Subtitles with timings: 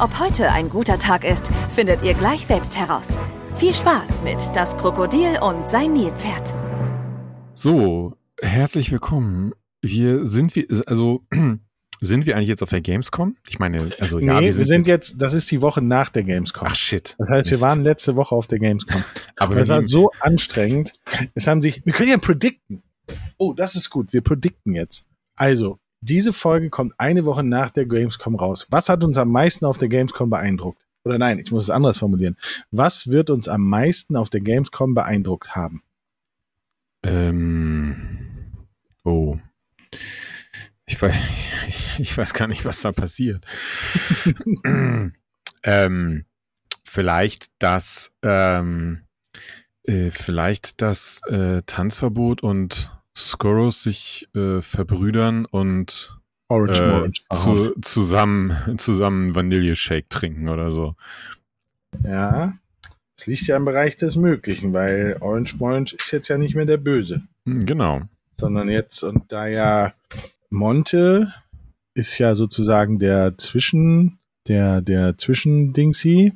[0.00, 3.20] Ob heute ein guter Tag ist, findet ihr gleich selbst heraus.
[3.56, 6.54] Viel Spaß mit Das Krokodil und sein Nilpferd.
[7.52, 9.52] So, herzlich willkommen.
[9.82, 11.26] Wir sind wir, also
[12.00, 13.36] sind wir eigentlich jetzt auf der Gamescom?
[13.46, 16.08] Ich meine, also ja, nee, wir sind, wir sind jetzt, das ist die Woche nach
[16.08, 16.68] der Gamescom.
[16.70, 17.14] Ach shit.
[17.18, 17.60] Das heißt, Mist.
[17.60, 19.04] wir waren letzte Woche auf der Gamescom.
[19.36, 20.92] Aber es war so anstrengend.
[21.34, 22.82] Es haben sich, wir können ja predikten.
[23.36, 24.14] Oh, das ist gut.
[24.14, 25.04] Wir predikten jetzt.
[25.36, 28.66] Also, diese Folge kommt eine Woche nach der Gamescom raus.
[28.70, 30.86] Was hat uns am meisten auf der Gamescom beeindruckt?
[31.04, 32.36] Oder nein, ich muss es anders formulieren.
[32.70, 35.82] Was wird uns am meisten auf der Gamescom beeindruckt haben?
[37.02, 37.96] Ähm,
[39.04, 39.38] oh.
[40.86, 41.14] Ich weiß,
[41.98, 43.44] ich weiß gar nicht, was da passiert.
[45.62, 46.24] ähm,
[46.84, 49.02] vielleicht das, ähm,
[49.84, 52.92] äh, vielleicht das äh, Tanzverbot und
[53.28, 56.16] Scorus sich äh, verbrüdern und
[56.48, 57.22] Orange äh, Orange.
[57.32, 60.96] zu, zusammen, zusammen Vanilleshake trinken oder so.
[62.04, 62.54] Ja.
[63.16, 66.66] Es liegt ja im Bereich des Möglichen, weil Orange Orange ist jetzt ja nicht mehr
[66.66, 67.22] der Böse.
[67.46, 68.02] Hm, Genau.
[68.38, 69.92] sondern jetzt, und da ja
[70.48, 71.32] Monte
[71.94, 74.18] ist ja sozusagen der Zwischen,
[74.48, 76.32] der, der Zwischendingsy,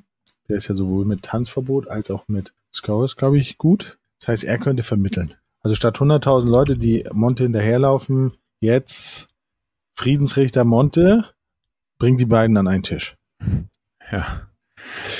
[0.48, 3.98] der ist ja sowohl mit Tanzverbot als auch mit Scours, glaube ich, gut.
[4.20, 5.34] Das heißt, er könnte vermitteln.
[5.64, 9.28] Also statt 100.000 Leute, die Monte hinterherlaufen, jetzt
[9.96, 11.24] Friedensrichter Monte
[11.98, 13.16] bringt die beiden an einen Tisch.
[14.12, 14.42] Ja.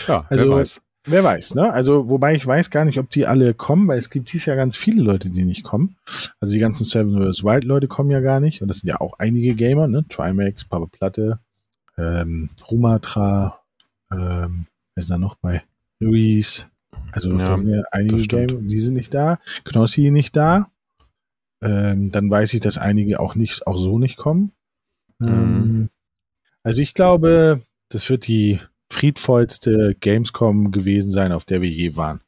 [0.06, 0.81] Ja, Also- wer weiß.
[1.06, 1.70] Wer weiß, ne?
[1.70, 4.56] Also, wobei ich weiß gar nicht, ob die alle kommen, weil es gibt dies Jahr
[4.56, 5.97] ganz viele Leute, die nicht kommen.
[6.41, 7.45] Also die ganzen Seven vs.
[7.45, 8.62] Wild Leute kommen ja gar nicht.
[8.62, 10.06] Und das sind ja auch einige Gamer, ne?
[10.09, 11.41] Trimax, Papa Platte,
[11.99, 13.61] ähm, Rumatra,
[14.11, 15.62] ähm, wer ist da noch bei?
[16.00, 16.66] Luis.
[17.12, 18.27] Also Ja, da sind ja einige.
[18.27, 19.38] Gamer, die sind nicht da.
[19.65, 20.71] Knossi nicht da.
[21.62, 24.53] Ähm, dann weiß ich, dass einige auch nicht, auch so nicht kommen.
[25.19, 25.28] Mhm.
[25.28, 25.91] Ähm,
[26.62, 28.60] also ich glaube, das wird die
[28.91, 32.21] friedvollste Gamescom gewesen sein, auf der wir je waren.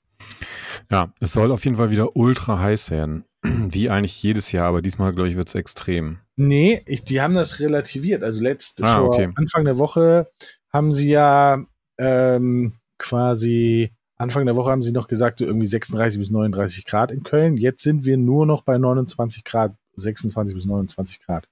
[0.91, 3.25] Ja, es soll auf jeden Fall wieder ultra heiß werden.
[3.43, 6.19] Wie eigentlich jedes Jahr, aber diesmal, glaube ich, wird es extrem.
[6.37, 8.23] Nee, ich, die haben das relativiert.
[8.23, 9.31] Also letzt, Ah, okay.
[9.37, 10.31] Anfang der Woche
[10.73, 11.65] haben sie ja
[11.99, 17.11] ähm, quasi, Anfang der Woche haben sie noch gesagt, so irgendwie 36 bis 39 Grad
[17.11, 17.57] in Köln.
[17.57, 21.49] Jetzt sind wir nur noch bei 29 Grad, 26 bis 29 Grad.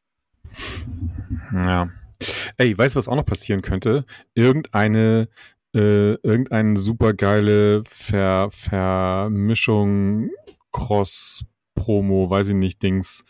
[1.53, 1.91] Ja.
[2.57, 4.05] Ey, weißt du, was auch noch passieren könnte?
[4.35, 5.29] Irgendeine,
[5.75, 10.31] äh, irgendeine supergeile Ver Vermischung,
[10.73, 13.25] Cross-Promo, weiß ich nicht, Dings.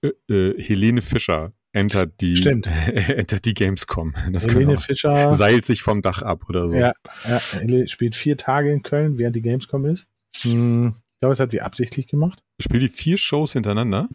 [0.00, 2.66] Äh, äh, Helene Fischer entert die, Stimmt.
[2.86, 4.14] entert die Gamescom.
[4.30, 6.76] Das Helene Fischer seilt sich vom Dach ab oder so.
[6.78, 6.92] Ja,
[7.28, 10.06] ja, Helene spielt vier Tage in Köln, während die Gamescom ist.
[10.42, 12.42] Hm, ich glaube, das hat sie absichtlich gemacht.
[12.60, 14.08] Spielt die vier Shows hintereinander?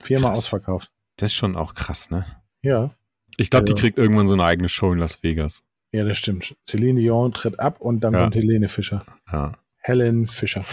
[0.00, 0.38] Viermal Krass.
[0.38, 0.90] ausverkauft.
[1.16, 2.24] Das ist schon auch krass, ne?
[2.62, 2.94] Ja.
[3.36, 5.62] Ich glaube, die Also- kriegt irgendwann so eine eigene Show in Las Vegas.
[5.94, 6.56] Ja, das stimmt.
[6.68, 8.20] Celine Dion tritt ab und dann Ja.
[8.22, 9.04] kommt Helene Fischer.
[9.30, 9.52] Ja.
[9.78, 10.64] Helen Fischer.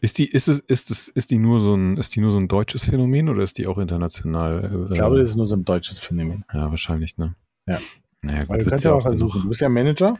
[0.00, 2.38] Ist die, ist es, ist es, ist die nur so ein, ist die nur so
[2.38, 4.64] ein deutsches Phänomen oder ist die auch international?
[4.64, 6.44] Äh, Ich glaube, das ist nur so ein deutsches Phänomen.
[6.52, 7.34] ja, wahrscheinlich, ne?
[7.66, 7.78] Ja.
[8.22, 9.42] Naja, gut, Weil du kannst ja auch versuchen.
[9.42, 10.18] Du bist ja Manager.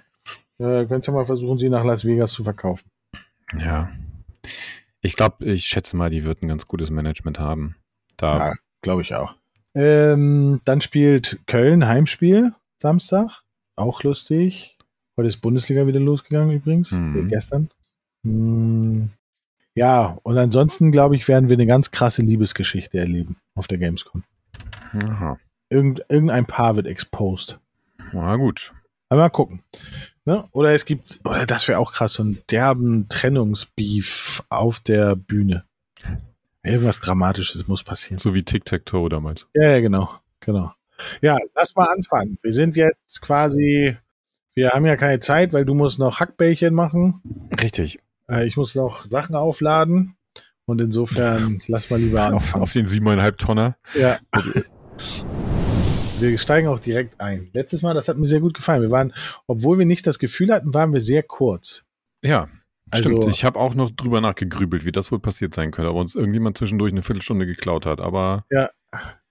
[0.59, 2.91] Äh, könntest ja mal versuchen, sie nach Las Vegas zu verkaufen.
[3.49, 3.65] genug.
[3.65, 3.91] Ja.
[5.01, 7.77] Ich glaube, ich schätze mal, die wird ein ganz gutes Management haben.
[8.17, 9.35] Da, Ja, glaube ich auch.
[9.75, 13.43] Ähm, dann spielt Köln Heimspiel Samstag.
[13.77, 14.77] Auch lustig.
[15.17, 16.93] Heute ist Bundesliga wieder losgegangen übrigens.
[16.93, 17.29] Mhm.
[17.29, 17.71] Gestern.
[18.25, 19.11] Hm,
[19.79, 24.25] ja, und ansonsten, glaube ich, werden wir eine ganz krasse Liebesgeschichte erleben auf der Gamescom.
[24.93, 25.39] Aha.
[25.71, 27.61] Irgend, irgendein Paar wird exposed.
[28.13, 28.73] Na gut.
[29.09, 29.63] Aber mal gucken.
[30.25, 30.49] Ne?
[30.51, 35.65] Oder es gibt, oder das wäre auch krass, so einen derben Trennungsbeef auf der Bühne.
[36.65, 38.19] Irgendwas Dramatisches muss passieren.
[38.19, 39.47] So wie Tic-Tac-Toe damals.
[39.55, 40.11] Ja, ja, genau,
[40.41, 40.73] genau.
[41.23, 42.37] Ja, lass mal anfangen.
[42.43, 43.97] Wir sind jetzt quasi,
[44.55, 47.23] wir haben ja keine Zeit, weil du musst noch Hackbällchen machen.
[47.63, 48.01] Richtig.
[48.31, 50.15] Äh, ich muss noch Sachen aufladen.
[50.67, 52.63] Und insofern lass mal lieber Auf, anfangen.
[52.63, 53.77] auf den siebeneinhalb Tonner.
[53.95, 54.19] Ja.
[56.21, 57.49] Wir steigen auch direkt ein.
[57.53, 58.83] Letztes Mal, das hat mir sehr gut gefallen.
[58.83, 59.13] Wir waren,
[59.47, 61.85] obwohl wir nicht das Gefühl hatten, waren wir sehr kurz.
[62.25, 62.49] Ja.
[62.91, 65.97] Also- Stimmt, ich habe auch noch drüber nachgegrübelt, wie das wohl passiert sein könnte, ob
[65.99, 68.01] uns irgendjemand zwischendurch eine Viertelstunde geklaut hat.
[68.01, 68.45] Aber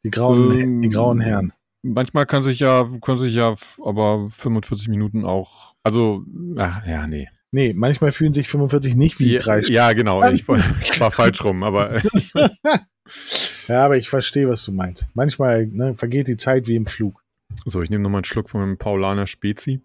[0.03, 1.51] Die grauen, Ähm, die grauen Herren.
[1.81, 6.23] manchmal kann sich ja, können sich ja aber 45 Minuten auch, also,
[6.57, 7.27] ach, ja, nee.
[7.51, 9.73] Nee, manchmal fühlen sich 45 nicht wie ja, drei Stunden.
[9.73, 10.23] Ja, genau.
[10.29, 12.01] Ich, wollte- ich war falsch rum, aber
[13.67, 15.07] Ja, aber ich verstehe, was du meinst.
[15.13, 17.23] Manchmal ne, vergeht die Zeit wie im Flug.
[17.65, 19.81] so, ich nehme nochmal einen Schluck von meinem Paulaner Spezi.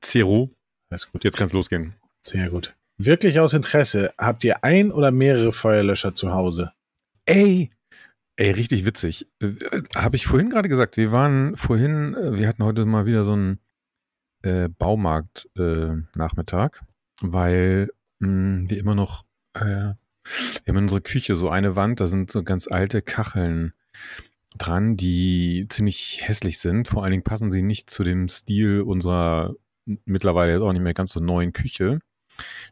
[0.00, 0.50] Zero.
[0.90, 1.24] Alles gut.
[1.24, 1.94] Jetzt kann es losgehen.
[2.22, 2.74] Sehr gut.
[2.98, 6.72] Wirklich aus Interesse, habt ihr ein oder mehrere Feuerlöscher zu Hause?
[7.26, 7.70] Ey,
[8.36, 9.26] ey, richtig witzig.
[9.40, 9.52] Äh,
[9.94, 13.32] Habe ich vorhin gerade gesagt, wir waren vorhin, äh, wir hatten heute mal wieder so
[13.34, 13.58] einen
[14.42, 16.82] äh, Baumarkt-Nachmittag,
[17.20, 17.88] weil
[18.18, 19.24] mh, wir immer noch,
[19.54, 19.96] äh, wir
[20.68, 23.72] haben in unserer Küche so eine Wand, da sind so ganz alte Kacheln
[24.58, 26.88] dran, die ziemlich hässlich sind.
[26.88, 29.54] Vor allen Dingen passen sie nicht zu dem Stil unserer
[30.04, 32.00] mittlerweile jetzt auch nicht mehr ganz so neuen Küche.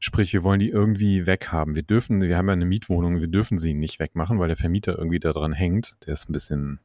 [0.01, 1.75] Sprich, wir wollen die irgendwie weghaben.
[1.75, 4.99] Wir dürfen, wir haben ja eine Mietwohnung, wir dürfen sie nicht wegmachen, weil der Vermieter
[4.99, 5.97] irgendwie da dran hängt.
[6.07, 6.81] Der ist ein bisschen,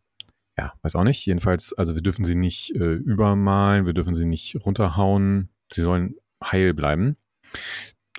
[0.60, 1.26] ja, weiß auch nicht.
[1.26, 5.48] Jedenfalls, also wir dürfen sie nicht äh, übermalen, wir dürfen sie nicht runterhauen.
[5.72, 7.16] Sie sollen heil bleiben.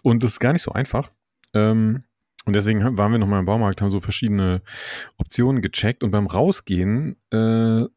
[0.02, 1.10] Und das ist gar nicht so einfach.
[1.52, 2.04] Ähm,
[2.46, 4.62] und deswegen waren wir nochmal im Baumarkt, haben so verschiedene
[5.18, 7.88] Optionen gecheckt und beim Rausgehen äh, äh,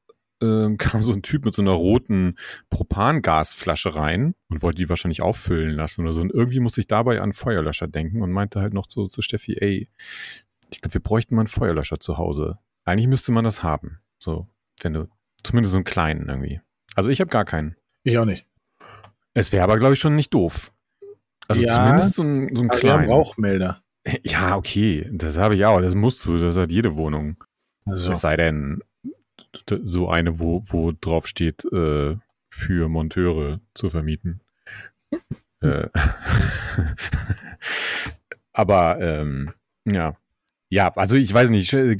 [0.78, 2.36] kam so ein Typ mit so einer roten
[2.70, 6.20] Propangasflasche rein und wollte die wahrscheinlich auffüllen lassen oder so.
[6.20, 9.56] Und irgendwie musste ich dabei an Feuerlöscher denken und meinte halt noch so zu Steffi,
[9.62, 9.88] ey,
[10.70, 12.58] ich glaube, wir bräuchten mal einen Feuerlöscher zu Hause.
[12.84, 14.00] Eigentlich müsste man das haben.
[14.24, 14.48] So,
[14.82, 15.10] wenn du,
[15.44, 16.62] zumindest so einen kleinen irgendwie.
[16.96, 17.76] Also ich habe gar keinen.
[18.04, 18.48] Ich auch nicht.
[19.34, 20.72] Es wäre aber, glaube ich, schon nicht doof.
[21.50, 23.10] Also Ja, zumindest so ein, so ein kleinen.
[23.10, 23.82] Rauchmelder.
[24.24, 25.80] Ja, okay, das habe ich auch.
[25.80, 27.42] Das musst du, das hat jede Wohnung.
[27.86, 28.82] Also, Es sei denn,
[29.84, 32.18] so eine, wo, wo drauf steht, äh,
[32.50, 34.42] für Monteure zu vermieten.
[35.62, 35.88] äh,
[38.54, 39.54] aber ähm,
[39.86, 40.16] ja.
[40.74, 41.96] Ja, also ich weiß nicht, äh,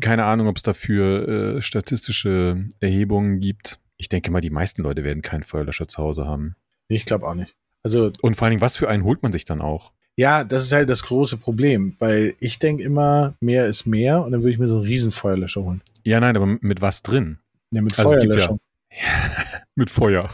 [0.00, 3.80] keine Ahnung, ob es dafür äh, statistische Erhebungen gibt.
[3.96, 6.54] Ich denke mal, die meisten Leute werden keinen Feuerlöscher zu Hause haben.
[6.88, 7.54] ich glaube auch nicht.
[7.82, 9.92] Also, Und vor allen Dingen, was für einen holt man sich dann auch?
[10.16, 14.32] ja, das ist halt das große Problem, weil ich denke immer, mehr ist mehr und
[14.32, 15.80] dann würde ich mir so einen riesen Feuerlöscher holen.
[16.04, 17.38] Ja, nein, aber mit was drin?
[17.70, 18.58] Ja, mit Also gibt Feuerlöscher.
[19.76, 20.28] Mit Feuer.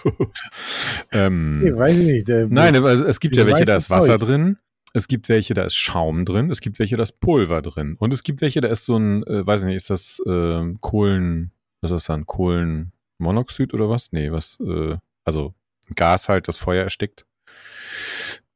[1.12, 2.28] ähm, Nee, weiß ich nicht.
[2.28, 4.28] Der, Nein, aber es gibt ja welche, da ist Wasser Zeug.
[4.28, 4.58] drin.
[4.96, 6.50] Es gibt welche, da ist Schaum drin.
[6.50, 7.96] Es gibt welche, da ist Pulver drin.
[7.98, 10.72] Und es gibt welche, da ist so ein, äh, weiß ich nicht, ist das äh,
[10.80, 11.52] Kohlen,
[11.82, 12.24] was ist das dann?
[12.24, 14.12] Kohlenmonoxid oder was?
[14.12, 14.96] Nee, was, äh,
[15.26, 15.52] also
[15.94, 17.26] Gas halt, das Feuer erstickt.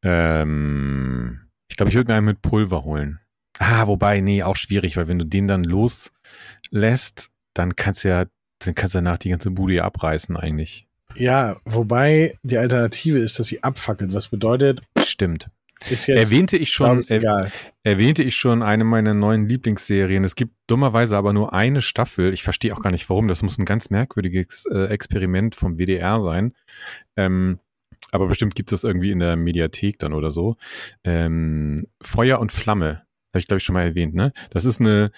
[0.02, 3.20] Ähm, ich glaube, ich würde mir einen mit Pulver holen.
[3.58, 8.24] Ah, wobei, nee, auch schwierig, weil wenn du den dann loslässt, dann kannst du ja,
[8.60, 10.86] dann kannst du danach die ganze Bude ja abreißen eigentlich.
[11.16, 14.14] ja, wobei die Alternative ist, dass sie abfackelt.
[14.14, 15.50] Was bedeutet, Stimmt.
[15.88, 17.50] Jetzt Erwähnte ich schon, ich, er,
[17.82, 20.24] erwähnte ich schon eine meiner neuen Lieblingsserien.
[20.24, 22.32] Es gibt dummerweise aber nur eine Staffel.
[22.32, 23.28] Ich verstehe auch gar nicht warum.
[23.28, 26.52] Das muss ein ganz merkwürdiges äh, Experiment vom WDR sein.
[27.16, 27.58] Ähm,
[28.12, 30.56] aber bestimmt gibt es das irgendwie in der Mediathek dann oder so.
[31.04, 33.02] Ähm, Feuer und Flamme.
[33.32, 34.32] Habe ich, glaube ich, schon mal erwähnt, ne?
[34.50, 35.12] Das ist eine,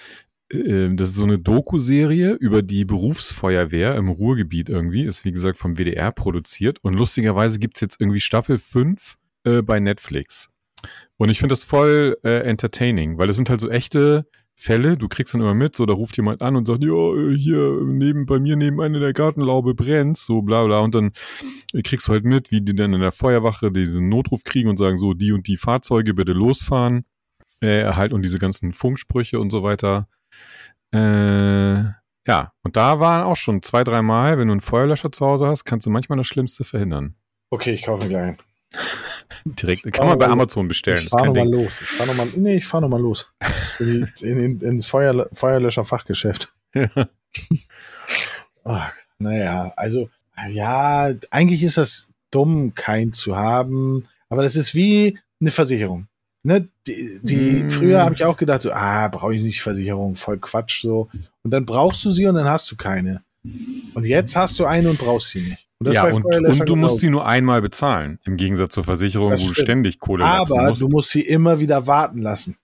[0.53, 5.05] äh, das ist so eine Doku-Serie über die Berufsfeuerwehr im Ruhrgebiet irgendwie.
[5.05, 6.79] Ist, wie gesagt, vom WDR produziert.
[6.83, 10.52] Und lustigerweise gibt's jetzt irgendwie Staffel 5 äh, bei Netflix.
[11.23, 14.27] Und ich finde das voll äh, entertaining, weil es sind halt so echte
[14.57, 17.37] Fälle, du kriegst dann immer mit, so da ruft jemand an und sagt, ja, äh,
[17.37, 21.13] hier neben bei mir nebenan in der Gartenlaube brennt, so bla bla und dann
[21.85, 24.99] kriegst du halt mit, wie die dann in der Feuerwache diesen Notruf kriegen und sagen
[24.99, 27.05] so, die und die Fahrzeuge bitte losfahren,
[27.61, 30.09] äh, halt und diese ganzen Funksprüche und so weiter.
[30.93, 31.85] Äh,
[32.27, 35.47] ja, und da waren auch schon zwei, drei Mal, wenn du einen Feuerlöscher zu Hause
[35.47, 37.15] hast, kannst du manchmal das Schlimmste verhindern.
[37.51, 38.37] Okay, ich kaufe mir gleich einen.
[39.45, 40.99] Direkt, kann man bei Amazon bestellen.
[40.99, 41.81] Ich fahre nochmal los.
[41.81, 43.35] Ich fahr noch mal, nee, ich fahre nochmal los.
[43.79, 46.49] In, in, in, ins Feuer, Feuerlöscher-Fachgeschäft.
[48.65, 50.11] Ach, naja, also,
[50.51, 54.09] ja, eigentlich ist das dumm, keinen zu haben.
[54.29, 56.07] Aber das ist wie eine Versicherung.
[56.43, 56.69] Ne?
[56.87, 57.71] Die, die Mm.
[57.71, 61.09] früher habe ich auch gedacht, so, ah, brauche ich nicht Versicherung, voll Quatsch so.
[61.43, 63.23] Und dann brauchst du sie und dann hast du keine.
[63.95, 65.69] Und jetzt hast du eine und brauchst sie nicht.
[65.79, 66.97] Und ja, und, und du musst genauso.
[66.97, 70.83] sie nur einmal bezahlen, im Gegensatz zur Versicherung, wo du ständig Kohle Aber musst.
[70.83, 72.57] du musst sie immer wieder warten lassen.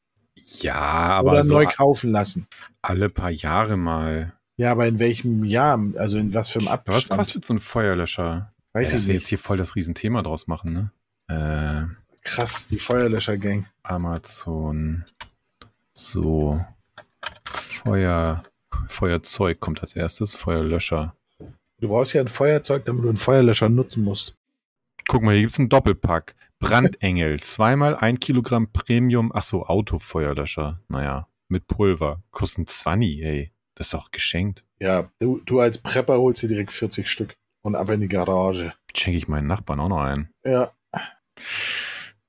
[0.61, 2.47] ja, aber oder so neu kaufen lassen.
[2.81, 4.35] alle paar Jahre mal.
[4.57, 5.81] Ja, aber in welchem Jahr?
[5.97, 7.19] Also in was für einem Was Abstand?
[7.19, 8.53] kostet so ein Feuerlöscher?
[8.73, 10.91] Weiß ja, dass wir jetzt hier voll das Riesenthema draus machen, ne?
[11.29, 11.87] Äh,
[12.23, 13.67] Krass, die Feuerlöscher-Gang.
[13.83, 15.05] Amazon.
[15.93, 16.65] So.
[17.45, 18.43] Feuer.
[18.89, 20.35] Feuerzeug kommt als erstes.
[20.35, 21.15] Feuerlöscher.
[21.81, 24.35] Du brauchst ja ein Feuerzeug, damit du einen Feuerlöscher nutzen musst.
[25.09, 26.35] Guck mal, hier gibt's einen Doppelpack.
[26.59, 27.41] Brandengel.
[27.41, 29.31] Zweimal ein Kilogramm Premium.
[29.35, 30.81] Ach so, Autofeuerlöscher.
[30.89, 32.23] Naja, mit Pulver.
[32.31, 33.53] Kosten 20, ey.
[33.75, 34.65] Das ist auch geschenkt.
[34.81, 38.75] Ja, du, du als Prepper holst dir direkt 40 Stück und ab in die Garage.
[38.95, 40.31] Schenke ich meinen Nachbarn auch noch ein.
[40.45, 40.73] Ja.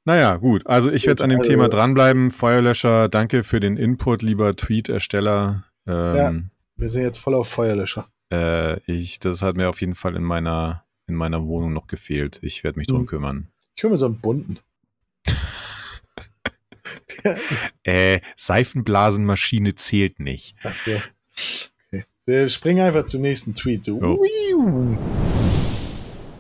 [0.05, 0.65] Naja, gut.
[0.67, 2.31] Also ich werde an dem also- Thema dranbleiben.
[2.31, 5.63] Feuerlöscher, danke für den Input, lieber Tweet-Ersteller.
[5.89, 8.07] Ähm, Wir sind jetzt voll auf Feuerlöscher.
[8.31, 12.39] äh, ich, das hat mir auf jeden Fall in meiner, in meiner Wohnung noch gefehlt.
[12.43, 13.05] Ich werde mich drum Mhm.
[13.07, 13.47] kümmern.
[13.75, 14.59] Ich hole mir so einen bunten.
[17.83, 20.55] Äh, Seifenblasenmaschine zählt nicht.
[20.63, 20.91] Ach so.
[21.91, 22.05] Okay.
[22.25, 23.89] Wir springen einfach zum nächsten Tweet.
[23.89, 24.25] Oh.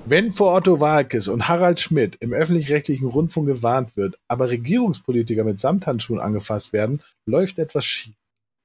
[0.05, 5.59] Wenn vor Otto Walkes und Harald Schmidt im öffentlich-rechtlichen Rundfunk gewarnt wird, aber Regierungspolitiker mit
[5.59, 8.15] Samthandschuhen angefasst werden, läuft etwas schief.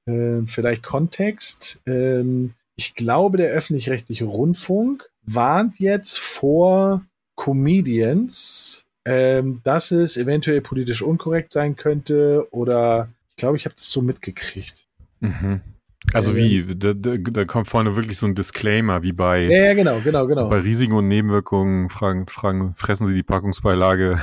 [0.07, 1.81] Ähm, vielleicht Kontext.
[1.85, 11.01] Ähm, ich glaube, der öffentlich-rechtliche Rundfunk warnt jetzt vor Comedians, ähm, dass es eventuell politisch
[11.01, 14.87] unkorrekt sein könnte oder ich glaube, ich habe das so mitgekriegt.
[15.19, 15.61] Mhm.
[16.13, 16.63] Also wie?
[16.75, 20.47] Da, da, da kommt vorne wirklich so ein Disclaimer, wie bei, ja, genau, genau, genau.
[20.47, 21.89] bei Risiken und Nebenwirkungen.
[21.89, 24.19] Fragen, fragen, fressen Sie die Packungsbeilage.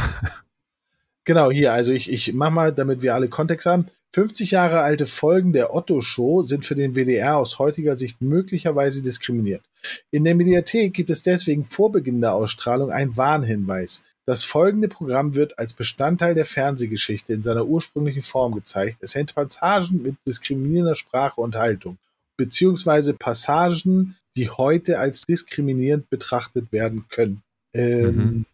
[1.25, 3.87] Genau, hier, also ich, ich mach mal, damit wir alle Kontext haben.
[4.15, 9.63] 50 Jahre alte Folgen der Otto-Show sind für den WDR aus heutiger Sicht möglicherweise diskriminiert.
[10.11, 14.05] In der Mediathek gibt es deswegen vor Beginn der Ausstrahlung einen Warnhinweis.
[14.27, 18.99] Das folgende Programm wird als Bestandteil der Fernsehgeschichte in seiner ursprünglichen Form gezeigt.
[19.01, 21.97] Es enthält Passagen mit diskriminierender Sprache und Haltung,
[22.37, 27.43] beziehungsweise Passagen, die heute als diskriminierend betrachtet werden können.
[27.75, 28.45] Ähm, Mhm.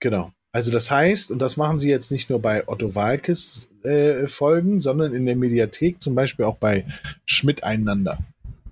[0.00, 0.32] Genau.
[0.54, 4.78] Also das heißt, und das machen sie jetzt nicht nur bei Otto Walkes äh, Folgen,
[4.80, 6.86] sondern in der Mediathek, zum Beispiel auch bei
[7.24, 8.18] Schmidt einander,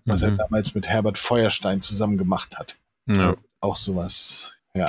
[0.05, 0.37] was er Mhm.
[0.39, 2.79] damals mit Herbert Feuerstein zusammen gemacht hat.
[3.09, 3.35] Ja.
[3.59, 4.55] Auch sowas.
[4.77, 4.89] Ja.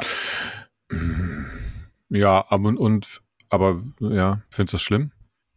[2.10, 5.12] Ja, aber und, und aber ja, findest du das schlimm?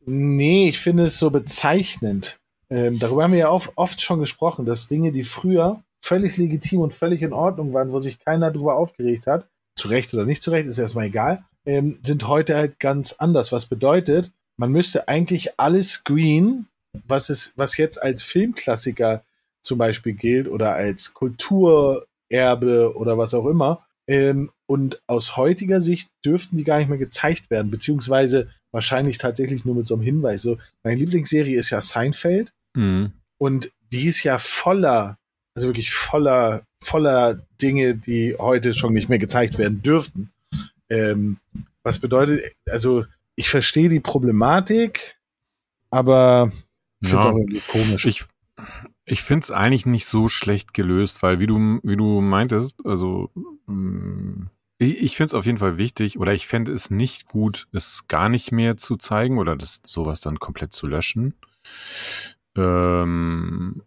[0.07, 2.39] Nee, ich finde es so bezeichnend.
[2.71, 6.81] Ähm, darüber haben wir ja oft, oft schon gesprochen, dass Dinge, die früher völlig legitim
[6.81, 10.43] und völlig in Ordnung waren, wo sich keiner drüber aufgeregt hat, zu Recht oder nicht
[10.43, 13.53] zu Recht, ist erstmal egal, ähm, sind heute halt ganz anders.
[13.53, 16.67] Was bedeutet, man müsste eigentlich alles screen,
[17.07, 19.23] was es, was jetzt als Filmklassiker
[19.63, 23.85] zum Beispiel gilt oder als Kulturerbe oder was auch immer.
[24.09, 29.65] Ähm, und aus heutiger Sicht dürften die gar nicht mehr gezeigt werden, beziehungsweise wahrscheinlich tatsächlich
[29.65, 30.43] nur mit so einem Hinweis.
[30.43, 33.13] So, meine Lieblingsserie ist ja Seinfeld Mhm.
[33.39, 35.19] und die ist ja voller,
[35.57, 40.31] also wirklich voller, voller Dinge, die heute schon nicht mehr gezeigt werden dürften.
[40.91, 41.39] Ähm,
[41.83, 43.05] was bedeutet, also
[43.37, 45.17] ich verstehe die Problematik,
[45.91, 46.53] aber
[47.01, 47.31] ich finde es Ja.
[47.33, 48.05] auch irgendwie komisch.
[48.07, 48.25] Ich,
[49.07, 53.31] ich finde es eigentlich nicht so schlecht gelöst, weil wie du, wie du meintest, also
[53.67, 54.49] mh,
[54.79, 58.09] ich, ich finde es auf jeden Fall wichtig oder ich fände es nicht gut, es
[58.09, 61.35] gar nicht mehr zu zeigen oder das sowas dann komplett zu löschen.
[62.57, 63.83] Ähm,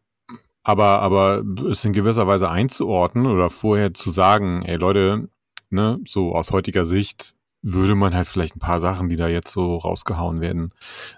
[0.63, 5.29] aber, aber es in gewisser Weise einzuordnen oder vorher zu sagen, ey Leute,
[5.69, 9.51] ne, so aus heutiger Sicht würde man halt vielleicht ein paar Sachen, die da jetzt
[9.51, 10.71] so rausgehauen werden,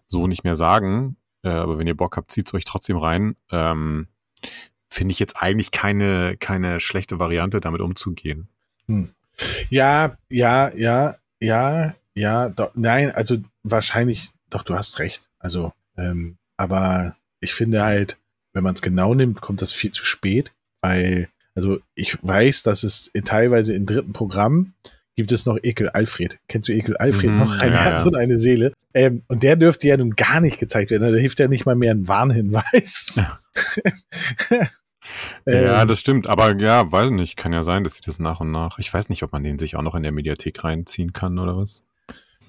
[0.06, 1.18] so nicht mehr sagen.
[1.44, 3.36] Äh, aber wenn ihr Bock habt, zieht's euch trotzdem rein.
[3.52, 4.08] Ähm,
[4.90, 8.50] Finde ich jetzt eigentlich keine, keine schlechte Variante, damit umzugehen.
[9.70, 15.30] Ja, ja, ja, ja, ja, doch, nein, also wahrscheinlich, doch, du hast recht.
[15.40, 18.18] Also, ähm, aber ich finde halt,
[18.53, 22.84] wenn man es genau nimmt, kommt das viel zu spät, weil, also ich weiß, dass
[22.84, 24.74] es in, teilweise in dritten Programmen
[25.15, 26.39] gibt es noch Ekel Alfred.
[26.48, 27.60] Kennst du Ekel Alfred Mhm, noch?
[27.60, 28.08] Ein ja, Herz ja.
[28.08, 28.74] und eine Seele.
[28.93, 31.12] Ähm, und der dürfte ja nun gar nicht gezeigt werden.
[31.12, 33.15] Da hilft ja nicht mal mehr ein Warnhinweis.
[33.17, 33.39] ja,
[35.46, 36.27] Ähm, das stimmt.
[36.27, 37.36] Aber ja, weiß nicht.
[37.36, 38.79] Kann ja sein, dass sie das nach und nach.
[38.79, 41.58] Ich weiß nicht, ob man den sich auch noch in der Mediathek reinziehen kann oder
[41.58, 41.84] was.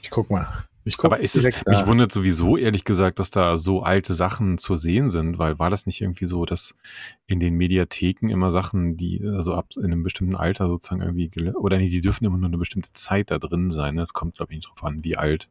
[0.02, 0.46] ich guck mal.
[1.02, 5.10] Aber ist es, mich wundert sowieso ehrlich gesagt, dass da so alte Sachen zu sehen
[5.10, 6.74] sind, weil war das nicht irgendwie so, dass
[7.26, 11.78] in den Mediatheken immer Sachen, die also ab in einem bestimmten Alter sozusagen irgendwie oder
[11.78, 13.94] nee, die dürfen immer nur eine bestimmte Zeit da drin sein.
[13.94, 14.02] ne?
[14.02, 15.48] Es kommt glaube ich nicht drauf an, wie alt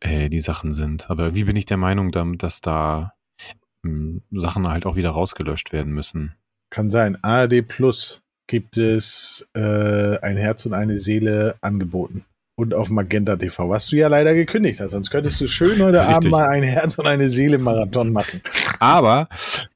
[0.00, 1.10] äh, die Sachen sind.
[1.10, 3.14] Aber wie bin ich der Meinung, da- dass da
[3.82, 6.34] mh, Sachen halt auch wieder rausgelöscht werden müssen?
[6.70, 7.16] Kann sein.
[7.22, 12.24] ARD Plus gibt es äh, ein Herz und eine Seele angeboten.
[12.58, 14.90] Und auf Magenta TV, was du ja leider gekündigt hast.
[14.90, 16.16] Sonst könntest du schön heute Richtig.
[16.16, 18.40] Abend mal ein Herz und eine Seele Marathon machen.
[18.80, 19.28] Aber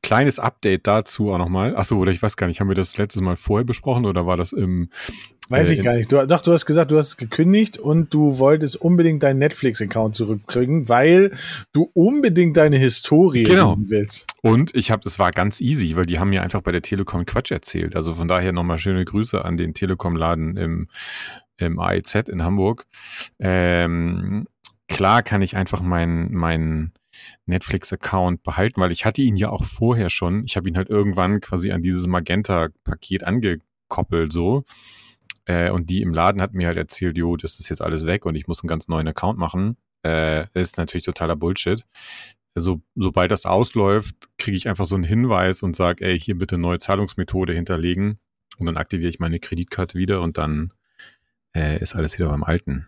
[0.02, 1.76] kleines Update dazu auch nochmal.
[1.76, 4.36] Achso, oder ich weiß gar nicht, haben wir das letztes Mal vorher besprochen oder war
[4.36, 4.88] das im
[5.48, 6.10] Weiß Äh, ich gar nicht.
[6.10, 10.16] Du, doch, du hast gesagt, du hast es gekündigt und du wolltest unbedingt deinen Netflix-Account
[10.16, 11.30] zurückkriegen, weil
[11.72, 13.74] du unbedingt deine Historie Genau.
[13.74, 14.26] sehen willst.
[14.40, 17.26] Und ich habe, es war ganz easy, weil die haben mir einfach bei der Telekom
[17.26, 17.94] Quatsch erzählt.
[17.94, 20.88] Also von daher nochmal schöne Grüße an den Telekom-Laden im,
[21.56, 22.86] im AEZ in Hamburg.
[23.38, 24.46] Ähm,
[24.88, 26.92] klar kann ich einfach meinen meinen
[27.46, 30.44] Netflix-Account behalten, weil ich hatte ihn ja auch vorher schon.
[30.44, 34.64] Ich habe ihn halt irgendwann quasi an dieses Magenta-Paket angekoppelt so.
[35.44, 38.26] Äh, und die im Laden hat mir halt erzählt, jo, das ist jetzt alles weg
[38.26, 39.76] und ich muss einen ganz neuen Account machen.
[40.04, 41.84] Äh, ist natürlich totaler Bullshit.
[42.54, 46.58] So, sobald das ausläuft, kriege ich einfach so einen Hinweis und sage, ey, hier bitte
[46.58, 48.18] neue Zahlungsmethode hinterlegen.
[48.58, 50.72] Und dann aktiviere ich meine Kreditkarte wieder und dann
[51.54, 52.86] äh, ist alles wieder beim Alten.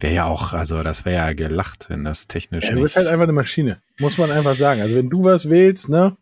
[0.00, 2.64] Wäre ja auch, also das wäre ja gelacht, wenn das technisch.
[2.66, 3.82] Ja, du bist halt einfach eine Maschine.
[3.98, 4.80] Muss man einfach sagen.
[4.80, 6.16] Also wenn du was willst, ne?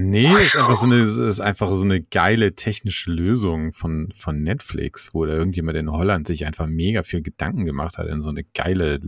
[0.00, 5.12] Nee, ist einfach so eine, ist einfach so eine geile technische Lösung von, von Netflix,
[5.12, 8.44] wo da irgendjemand in Holland sich einfach mega viel Gedanken gemacht hat, in so eine
[8.44, 9.00] geile,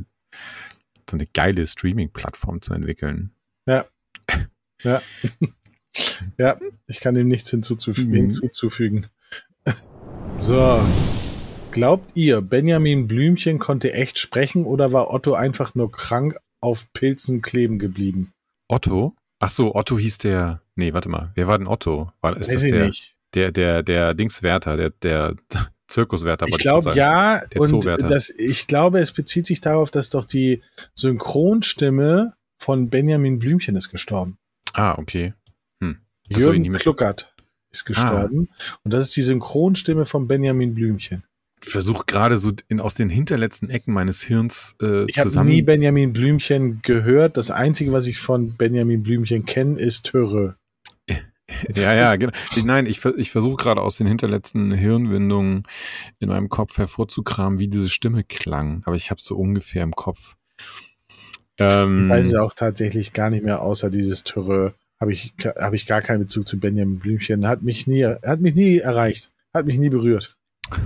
[1.09, 3.33] so eine geile Streaming-Plattform zu entwickeln.
[3.67, 3.87] Ja.
[4.83, 5.03] Ja.
[6.39, 8.13] ja, ich kann dem nichts hinzuzufügen.
[8.13, 8.17] Mhm.
[8.17, 9.07] hinzuzufügen.
[10.37, 10.81] So.
[11.71, 17.43] Glaubt ihr, Benjamin Blümchen konnte echt sprechen oder war Otto einfach nur krank auf Pilzen
[17.43, 18.33] kleben geblieben?
[18.69, 19.15] Otto?
[19.39, 20.63] Ach so, Otto hieß der.
[20.75, 21.31] Nee, warte mal.
[21.35, 22.13] Wer war denn Otto?
[22.21, 23.17] War, ist Weiß das ich der, nicht.
[23.35, 25.37] der, der, der Dingswärter, der, der
[25.89, 26.47] Zirkuswärter?
[26.49, 30.63] Ich glaube ja, Der und das, ich glaube, es bezieht sich darauf, dass doch die
[30.95, 34.39] Synchronstimme von Benjamin Blümchen ist gestorben.
[34.73, 35.35] Ah, okay.
[35.83, 35.99] Hm.
[36.29, 36.73] Das Jürgen.
[36.75, 37.33] Kluckert
[37.71, 38.49] ist gestorben.
[38.85, 41.25] Und das ist die Synchronstimme von Benjamin Blümchen.
[41.63, 45.51] versuche gerade so in, aus den hinterletzten Ecken meines Hirns äh, Ich habe zusammen.
[45.51, 47.37] nie Benjamin Blümchen gehört.
[47.37, 50.57] Das Einzige, was ich von Benjamin Blümchen kenne, ist Töre.
[51.75, 52.33] ja, ja, genau.
[52.57, 55.65] Ich- Nein, ich, ich versuche gerade aus den hinterletzten Hirnwindungen
[56.19, 58.83] in meinem Kopf hervorzukramen, wie diese Stimme klang.
[58.87, 60.37] Aber ich habe so ungefähr im Kopf.
[61.59, 64.75] Ähm, Ich weiß es auch tatsächlich gar nicht mehr, außer dieses Töre.
[65.01, 67.47] Habe ich, hab ich gar keinen Bezug zu Benjamin Blümchen.
[67.47, 69.31] Hat mich nie, hat mich nie erreicht.
[69.55, 70.37] Hat mich nie berührt.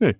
[0.00, 0.16] Nee.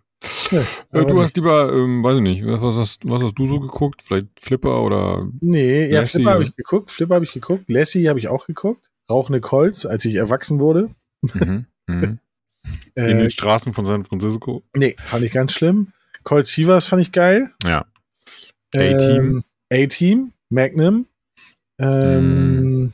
[0.53, 3.59] Nee, äh, du hast lieber, ähm, weiß ich nicht, was, hast, was hast du so
[3.59, 4.01] geguckt?
[4.03, 5.29] Vielleicht Flipper oder.
[5.41, 6.49] Nee, ja, Lassie, Flipper habe ja.
[6.49, 10.15] ich geguckt, Flipper habe ich geguckt, Lassie habe ich auch geguckt, Rauchende Colts, als ich
[10.15, 10.91] erwachsen wurde.
[11.23, 12.19] Mhm, mhm.
[12.95, 14.63] In Äh, den Straßen von San Francisco.
[14.77, 15.89] nee, fand ich ganz schlimm.
[16.23, 17.51] Colt Sievers fand ich geil.
[17.65, 17.85] Ja.
[18.77, 19.43] A-Team.
[19.73, 21.07] Ähm, A-Team, Magnum.
[21.81, 22.93] Ähm,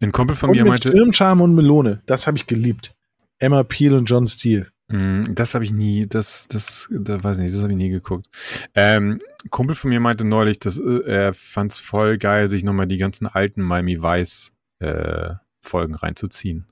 [0.00, 2.02] Ein Kumpel von und mir mit meinte, Stirnscham und Melone.
[2.06, 2.94] Das habe ich geliebt.
[3.38, 4.66] Emma Peel und John Steele.
[4.88, 7.90] Mm, Das habe ich nie, das, das, da weiß ich nicht, das habe ich nie
[7.90, 8.26] geguckt.
[8.74, 12.96] Ähm, Kumpel von mir meinte neulich, dass äh, er fand's voll geil, sich nochmal die
[12.96, 15.30] ganzen alten Miami Vice äh,
[15.60, 16.66] Folgen reinzuziehen.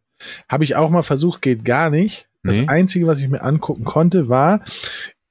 [0.49, 2.29] Habe ich auch mal versucht, geht gar nicht.
[2.43, 2.69] Das Nee?
[2.69, 4.61] Einzige, was ich mir angucken konnte, war,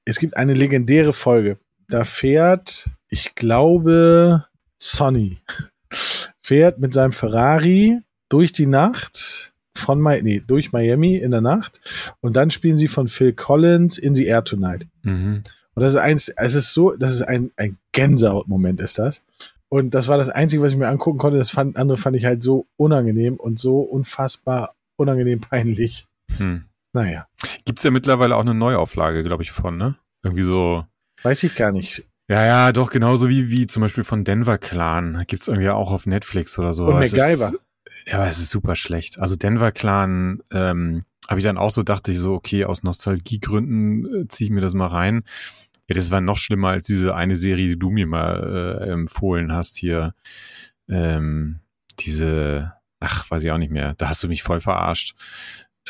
[0.04, 1.58] es gibt eine legendäre Folge.
[1.88, 4.44] Da fährt, ich glaube,
[4.78, 5.38] Sonny
[6.46, 11.80] fährt mit seinem Ferrari durch die Nacht von Mi nee, durch Miami in der Nacht
[12.20, 14.86] und dann spielen sie von Phil Collins in the Air Tonight.
[15.02, 15.42] Mhm.
[15.74, 19.22] Und das ist eins, es ist so, das ist ein, ein Gänsehaut-Moment ist das.
[19.68, 21.36] Und das war das Einzige, was ich mir angucken konnte.
[21.36, 26.06] Das fand, andere fand ich halt so unangenehm und so unfassbar unangenehm peinlich.
[26.38, 26.64] Hm.
[26.92, 27.26] Naja,
[27.64, 29.96] Gibt's ja mittlerweile auch eine Neuauflage, glaube ich, von, ne?
[30.22, 30.86] Irgendwie so.
[31.24, 32.06] weiß ich gar nicht.
[32.28, 35.24] Ja, ja, doch, genauso wie, wie zum Beispiel von Denver Clan.
[35.28, 36.86] Gibt's irgendwie auch auf Netflix oder so.
[36.86, 37.46] Und Aber es MacGyver.
[37.48, 37.56] Ist,
[38.06, 39.18] ja, aber es ist super schlecht.
[39.18, 44.22] Also Denver Clan, ähm, habe ich dann auch so, dachte ich so, okay, aus Nostalgiegründen
[44.22, 45.22] äh, ziehe ich mir das mal rein.
[45.88, 49.52] Ja, das war noch schlimmer als diese eine Serie, die du mir mal äh, empfohlen
[49.52, 50.14] hast hier.
[50.88, 51.60] Ähm,
[52.00, 53.94] diese, ach, weiß ich auch nicht mehr.
[53.94, 55.14] Da hast du mich voll verarscht.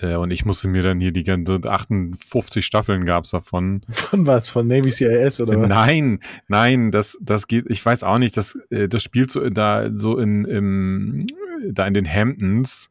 [0.00, 3.80] Äh, und ich musste mir dann hier die ganze 58 Staffeln gab's davon.
[3.88, 4.48] Von was?
[4.48, 5.68] Von Navy CIS oder was?
[5.68, 9.90] Nein, nein, das, das geht, ich weiß auch nicht, das, äh, das spielt so da,
[9.94, 11.26] so in, im,
[11.70, 12.90] da in den Hamptons.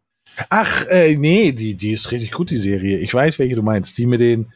[0.49, 2.97] Ach, äh, nee, die, die ist richtig gut, die Serie.
[2.99, 3.97] Ich weiß, welche du meinst.
[3.97, 4.51] Die mit den,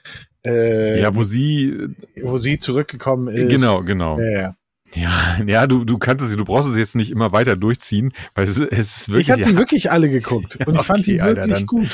[0.46, 1.78] äh, ja, wo sie,
[2.22, 3.50] wo sie zurückgekommen ist.
[3.50, 4.20] Genau, genau.
[4.20, 4.56] Ja,
[4.96, 5.40] ja.
[5.46, 8.58] ja, du, du kannst es, du brauchst es jetzt nicht immer weiter durchziehen, weil es,
[8.58, 11.12] ist- es ist wirklich, ich habe die ja, wirklich alle geguckt und ich fand okay,
[11.14, 11.90] die Alter, wirklich dann- gut.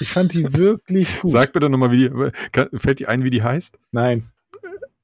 [0.00, 1.30] Ich fand die wirklich gut.
[1.30, 3.78] sag bitte nochmal, wie die, fällt dir ein, wie die heißt?
[3.92, 4.28] Nein.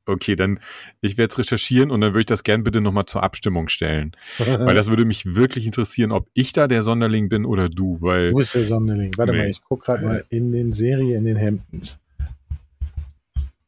[0.07, 0.59] Okay, dann,
[1.03, 4.17] ich werde es recherchieren und dann würde ich das gern bitte nochmal zur Abstimmung stellen.
[4.39, 8.33] Weil das würde mich wirklich interessieren, ob ich da der Sonderling bin oder du, weil,
[8.33, 9.13] Wo ist der Sonderling?
[9.17, 9.39] Warte Nee.
[9.39, 11.99] mal, ich guck gerade mal in den Serie in den Hamptons.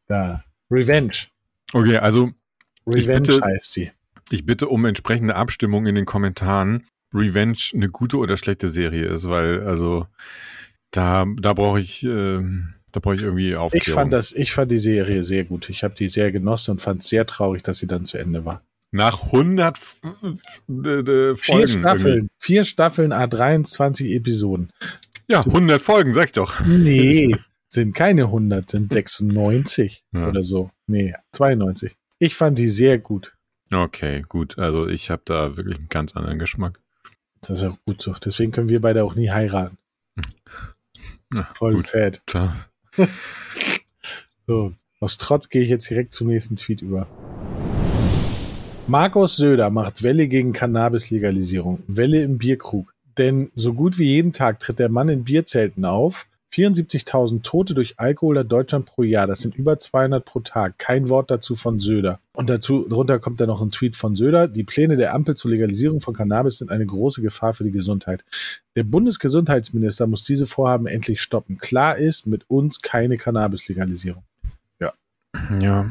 [0.08, 0.42] Da.
[0.70, 1.12] Revenge.
[1.74, 2.30] okay, also,
[2.86, 3.92] Revenge bitte- heißt sie.
[4.30, 9.28] ich bitte um entsprechende Abstimmung in den Kommentaren, Revenge eine gute oder schlechte Serie ist,
[9.28, 10.06] weil also
[10.92, 13.86] da da brauche ich ähm, da brauche ich irgendwie Aufklärung.
[13.86, 15.68] Ich fand das, ich fand die Serie sehr gut.
[15.70, 18.44] Ich habe die sehr genossen und fand es sehr traurig, dass sie dann zu Ende
[18.44, 18.62] war.
[18.90, 22.34] nach 100 F- F- d- d- Vier Folgen Staffeln, irgendwie.
[22.38, 24.70] vier Staffeln, a 23 Episoden.
[25.28, 26.60] Ja, 100 Folgen, sag ich doch.
[26.66, 27.34] Nee,
[27.68, 30.28] sind keine 100, sind 96 Ja.
[30.28, 30.70] oder so.
[30.86, 31.96] Nee, 92.
[32.18, 33.34] Ich fand die sehr gut.
[33.72, 34.58] Okay, gut.
[34.58, 36.78] Also ich habe da wirklich einen ganz anderen Geschmack.
[37.40, 38.12] Das ist auch gut so.
[38.22, 39.78] Deswegen können wir beide auch nie heiraten.
[41.32, 41.86] Ja, Voll gut.
[41.86, 42.22] sad.
[42.26, 42.54] Klar.
[44.48, 47.06] So, aus Trotz gehe ich jetzt direkt zum nächsten Tweet über.
[48.88, 51.82] Markus Söder macht Welle gegen Cannabis-Legalisierung.
[51.86, 52.92] Welle im Bierkrug.
[53.18, 56.26] Denn so gut wie jeden Tag tritt der Mann in Bierzelten auf.
[56.52, 59.26] 74.000 Tote durch Alkohol in Deutschland pro Jahr.
[59.26, 60.78] Das sind über 200 pro Tag.
[60.78, 62.20] Kein Wort dazu von Söder.
[62.34, 64.48] Und dazu, drunter kommt dann noch ein Tweet von Söder.
[64.48, 68.24] Die Pläne der Ampel zur Legalisierung von Cannabis sind eine große Gefahr für die Gesundheit.
[68.76, 71.56] Der Bundesgesundheitsminister muss diese Vorhaben endlich stoppen.
[71.58, 74.24] Klar ist, mit uns keine Cannabis-Legalisierung.
[75.60, 75.90] Ja.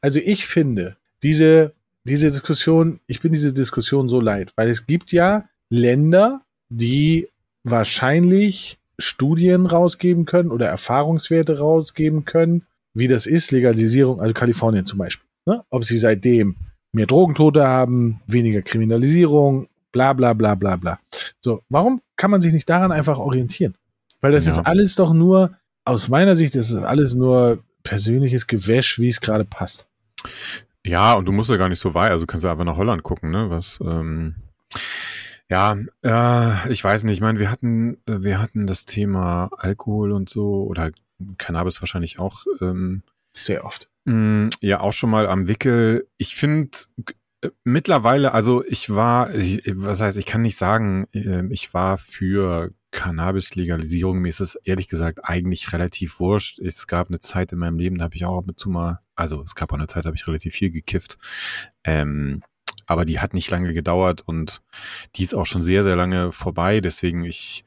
[0.00, 1.72] Also ich finde, diese,
[2.04, 7.28] diese Diskussion, ich bin diese Diskussion so leid, weil es gibt ja Länder, die
[7.64, 14.98] wahrscheinlich Studien rausgeben können oder Erfahrungswerte rausgeben können, wie das ist, Legalisierung, also Kalifornien zum
[14.98, 15.26] Beispiel.
[15.46, 15.62] Ne?
[15.70, 16.56] Ob sie seitdem
[16.92, 20.98] mehr Drogentote haben, weniger Kriminalisierung, bla bla bla bla bla.
[21.40, 23.74] So, warum kann man sich nicht daran einfach orientieren?
[24.22, 24.52] Weil das Ja.
[24.52, 25.52] ist alles doch nur,
[25.84, 29.86] aus meiner Sicht ist es alles nur persönliches Gewäsch, wie es gerade passt.
[30.84, 32.76] Ja, und du musst ja gar nicht so weit, also du kannst ja einfach nach
[32.76, 33.50] Holland gucken, ne?
[33.50, 34.36] Was, ähm,
[35.50, 40.12] ja, äh, ich weiß nicht, ich meine, wir hatten, äh, wir hatten das Thema Alkohol
[40.12, 40.90] und so, oder
[41.38, 43.02] Cannabis wahrscheinlich auch, ähm,
[43.34, 43.88] Sehr oft.
[44.06, 46.08] Mm, Ja, auch schon mal am Wickel.
[46.16, 46.70] Ich finde
[47.42, 51.98] äh, mittlerweile, also ich war, ich, was heißt, ich kann nicht sagen, äh, ich war
[51.98, 54.18] für Cannabis-Legalisierung.
[54.20, 56.58] Mir ist es ehrlich gesagt eigentlich relativ wurscht.
[56.58, 59.00] Es gab eine Zeit in meinem Leben, da habe ich auch ab und zu mal,
[59.14, 61.18] also es gab auch eine Zeit, da habe ich relativ viel gekifft.
[61.84, 62.42] Ähm,
[62.86, 64.62] aber die hat nicht lange gedauert und
[65.16, 66.80] die ist auch schon sehr, sehr lange vorbei.
[66.80, 67.64] Deswegen ich,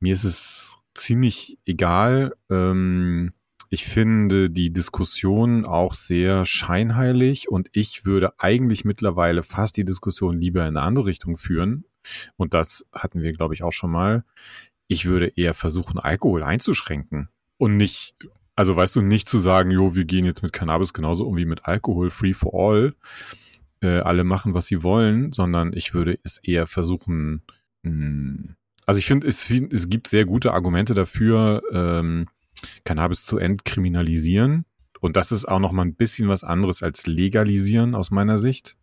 [0.00, 2.34] mir ist es ziemlich egal.
[2.50, 3.32] Ähm,
[3.70, 10.40] ich finde die Diskussion auch sehr scheinheilig und ich würde eigentlich mittlerweile fast die Diskussion
[10.40, 11.84] lieber in eine andere Richtung führen.
[12.36, 14.24] Und das hatten wir, glaube ich, auch schon mal.
[14.86, 18.14] Ich würde eher versuchen, Alkohol einzuschränken und nicht,
[18.56, 21.44] also weißt du, nicht zu sagen, jo, wir gehen jetzt mit Cannabis genauso um wie
[21.44, 22.94] mit Alkohol, free for all.
[23.80, 27.42] Äh, alle machen, was sie wollen, sondern ich würde es eher versuchen,
[27.82, 28.54] mh,
[28.86, 32.26] also ich finde, es, es gibt sehr gute Argumente dafür, ähm,
[32.84, 34.64] Cannabis zu entkriminalisieren.
[35.00, 38.76] Und das ist auch noch mal ein bisschen was anderes als legalisieren aus meiner Sicht.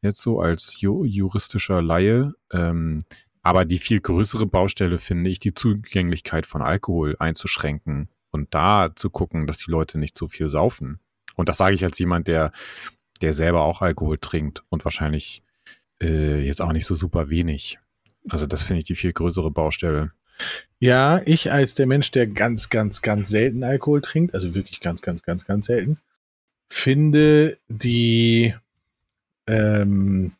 [0.00, 2.34] Jetzt so als ju juristischer Laie.
[2.52, 3.02] Ähm,
[3.42, 9.10] aber die viel größere Baustelle finde ich, die Zugänglichkeit von Alkohol einzuschränken und da zu
[9.10, 11.00] gucken, dass die Leute nicht so viel saufen.
[11.34, 12.52] Und das sage ich als jemand, der,
[13.18, 15.42] der selber auch Alkohol trinkt und wahrscheinlich
[16.02, 17.78] äh, jetzt auch nicht so super wenig.
[18.28, 20.10] Also das finde ich die viel größere Baustelle.
[20.78, 25.00] Ja, ich als der Mensch, der ganz, ganz, ganz selten Alkohol trinkt, also wirklich ganz,
[25.00, 25.98] ganz, ganz, ganz selten,
[26.68, 28.54] finde die,
[29.46, 30.32] ähm,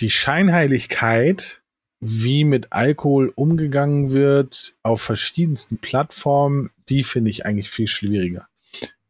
[0.00, 1.60] die Scheinheiligkeit,
[2.00, 8.48] wie mit Alkohol umgegangen wird auf verschiedensten Plattformen, die finde ich eigentlich viel schwieriger.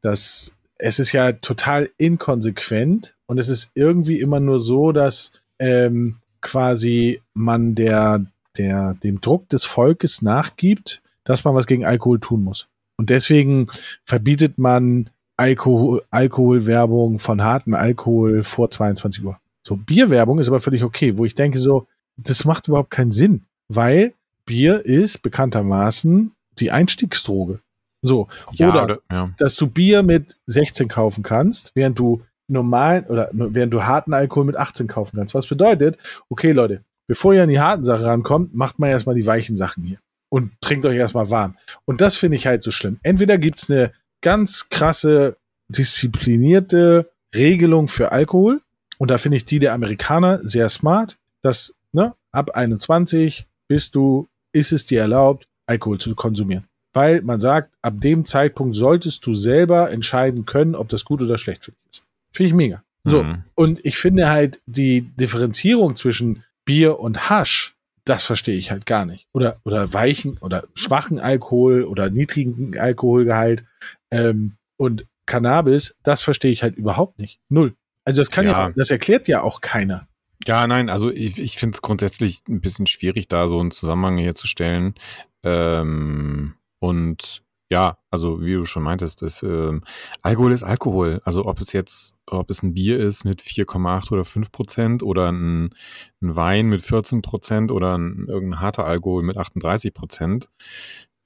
[0.01, 6.17] Das, es ist ja total inkonsequent und es ist irgendwie immer nur so, dass ähm,
[6.41, 8.25] quasi man der
[8.57, 12.69] der dem Druck des Volkes nachgibt, dass man was gegen Alkohol tun muss.
[12.97, 13.69] Und deswegen
[14.05, 19.39] verbietet man Alkohol, Alkoholwerbung von hartem Alkohol vor 22 Uhr.
[19.63, 21.87] So, Bierwerbung ist aber völlig okay, wo ich denke so,
[22.17, 24.15] das macht überhaupt keinen Sinn, weil
[24.45, 27.61] Bier ist bekanntermaßen die Einstiegsdroge.
[28.03, 29.31] So, Ja, oder, oder ja.
[29.39, 34.45] dass du Bier mit 16 kaufen kannst, während du normalen oder während du harten Alkohol
[34.45, 35.35] mit 18 kaufen kannst.
[35.35, 39.27] Was bedeutet, okay, Leute, bevor ihr an die harten Sachen rankommt, macht mal erstmal die
[39.27, 39.99] weichen Sachen hier.
[40.31, 41.57] Und trinkt euch erstmal warm.
[41.85, 42.99] Und das finde ich halt so schlimm.
[43.03, 45.37] Entweder gibt's eine ganz krasse,
[45.69, 48.61] disziplinierte Regelung für Alkohol.
[48.99, 54.29] Und da finde ich die der Amerikaner sehr smart, dass ne, ab 21 bist du,
[54.53, 56.65] ist es dir erlaubt, Alkohol zu konsumieren.
[56.93, 61.39] Weil man sagt, ab dem Zeitpunkt solltest du selber entscheiden können, ob das gut oder
[61.39, 62.05] schlecht für dich ist.
[62.33, 62.83] Finde ich mega.
[63.05, 63.43] So, Mhm.
[63.55, 67.75] und ich finde halt die Differenzierung zwischen Bier und Hasch,
[68.05, 69.27] das verstehe ich halt gar nicht.
[69.33, 73.65] Oder, oder weichen oder schwachen Alkohol oder niedrigen Alkoholgehalt
[74.11, 77.39] ähm, und Cannabis, das verstehe ich halt überhaupt nicht.
[77.51, 77.75] Null.
[78.05, 78.71] Also das kann ja, Ja.
[78.75, 80.09] das erklärt ja auch keiner.
[80.47, 84.17] Ja, nein, also ich, ich finde es grundsätzlich ein bisschen schwierig, da so einen Zusammenhang
[84.17, 84.95] herzustellen.
[85.43, 89.83] Ähm, und ja, also wie du schon meintest, ist, ähm,
[90.23, 91.21] Alkohol ist Alkohol.
[91.25, 95.31] Also ob es jetzt, ob es ein Bier ist mit 4,8 oder 5 Prozent oder
[95.31, 95.71] ein,
[96.23, 100.49] ein Wein mit 14 Prozent oder ein, irgendein harter Alkohol mit 38 Prozent.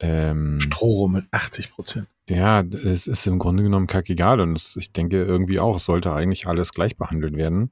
[0.01, 2.09] Ähm, Stroh mit 80 Prozent.
[2.29, 6.13] ja, es ist im Grunde genommen kackegal und es, ich denke irgendwie auch, es sollte
[6.13, 7.71] eigentlich alles gleich behandelt werden.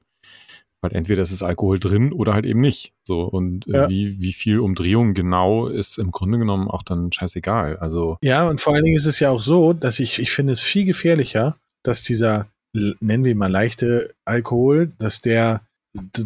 [0.81, 2.93] Weil entweder ist es Alkohol drin oder halt eben nicht.
[3.03, 3.89] So, und äh, Ja.
[3.89, 7.77] wie, wie viel Umdrehung genau ist im Grunde genommen auch dann scheißegal.
[7.77, 10.53] Also, Ja, und vor allen Dingen ist es ja auch so, dass ich, ich finde
[10.53, 15.61] es viel gefährlicher, dass dieser, nennen wir ihn mal leichte Alkohol, dass der,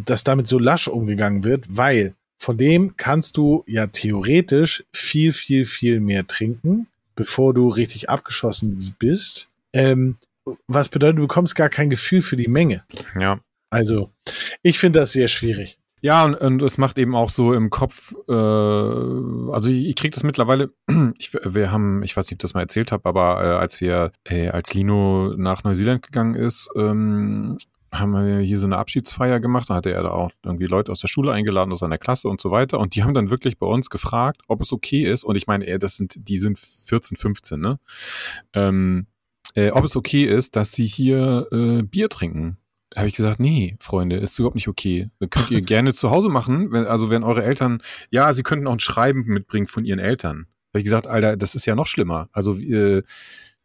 [0.06, 5.64] dass damit so lasch umgegangen wird, weil von dem kannst du ja theoretisch viel, viel,
[5.64, 9.48] viel mehr trinken, bevor du richtig abgeschossen bist.
[9.72, 10.16] Ähm,
[10.68, 12.84] was bedeutet, du bekommst gar kein Gefühl für die Menge.
[13.18, 13.38] ja.
[13.70, 14.12] Also,
[14.62, 15.78] ich finde das sehr schwierig.
[16.02, 20.12] Ja, und, und es macht eben auch so im Kopf, äh, also ich, ich krieg
[20.12, 20.68] das mittlerweile,
[21.18, 23.80] ich, wir haben, ich weiß nicht, ob ich das mal erzählt habe, aber äh, als
[23.80, 27.56] wir, äh, als Lino nach Neuseeland gegangen ist, ähm,
[27.92, 31.00] haben wir hier so eine Abschiedsfeier gemacht, da hatte er da auch irgendwie Leute aus
[31.00, 33.66] der Schule eingeladen, aus seiner Klasse und so weiter und die haben dann wirklich bei
[33.66, 37.16] uns gefragt, ob es okay ist und ich meine, äh, das sind, die sind 14,
[37.16, 37.78] 15, ne?
[38.52, 39.06] Ähm,
[39.54, 42.58] äh, ob es okay ist, dass sie hier äh, Bier trinken
[42.96, 45.10] habe ich gesagt, nee, Freunde, ist überhaupt nicht okay.
[45.20, 46.72] Das könnt ihr gerne zu Hause machen.
[46.72, 50.46] Wenn, also wenn eure Eltern, ja, sie könnten auch ein Schreiben mitbringen von ihren Eltern.
[50.72, 52.28] Habe ich gesagt, Alter, das ist ja noch schlimmer.
[52.32, 53.02] Also äh,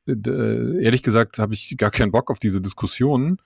[0.05, 3.37] d- ehrlich gesagt habe ich gar keinen Bock auf diese Diskussion.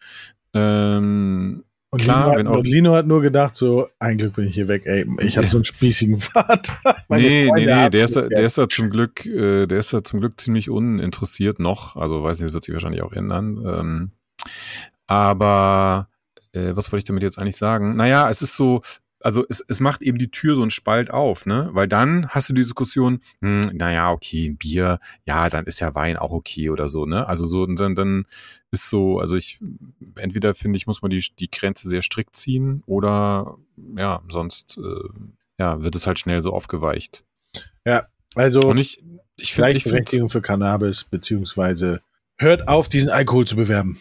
[0.53, 4.33] Ähm, Und, Klar, Lino, wenn hat, auch- und Lino hat nur gedacht, so, ein Glück
[4.33, 5.05] bin ich hier weg, ey.
[5.21, 6.73] Ich habe so einen spießigen Vater.
[7.09, 9.65] Meine nee, nee, Freunde nee, haben der ist, da, der ist da zum Glück, äh,
[9.67, 11.95] der ist da zum Glück ziemlich uninteressiert noch.
[11.95, 13.63] Also weiß nicht, das wird sich wahrscheinlich auch ändern.
[13.65, 14.11] Ähm,
[15.07, 16.09] aber
[16.53, 17.95] äh, was wollte ich damit jetzt eigentlich sagen?
[17.95, 18.81] Naja, es ist so,
[19.21, 21.69] also es, es macht eben die Tür so einen Spalt auf, ne?
[21.71, 25.95] Weil dann hast du die Diskussion, hm, naja, okay, ein Bier, ja, dann ist ja
[25.95, 27.27] Wein auch okay oder so, ne?
[27.27, 28.25] Also so, dann, dann
[28.71, 29.59] ist so, also ich,
[30.15, 33.57] entweder finde ich, muss man die, die Grenze sehr strikt ziehen oder
[33.97, 35.09] ja, sonst äh,
[35.57, 37.23] ja, wird es halt schnell so aufgeweicht.
[38.35, 38.99] Also, Und ich,
[39.39, 42.01] ich finde, finde, Gleichberechtigung für Cannabis, beziehungsweise
[42.37, 43.99] hört auf, diesen Alkohol zu bewerben.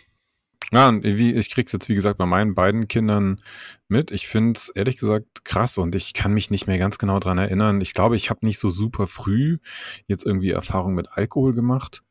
[0.74, 3.40] Ja, und wie, ich krieg's jetzt, wie gesagt, bei meinen beiden Kindern
[3.87, 4.10] mit.
[4.10, 7.38] Ich finde es ehrlich gesagt krass und ich kann mich nicht mehr ganz genau dran
[7.38, 7.80] erinnern.
[7.80, 9.58] Ich glaube, ich habe nicht so super früh
[10.08, 12.02] jetzt irgendwie Erfahrung mit Alkohol gemacht.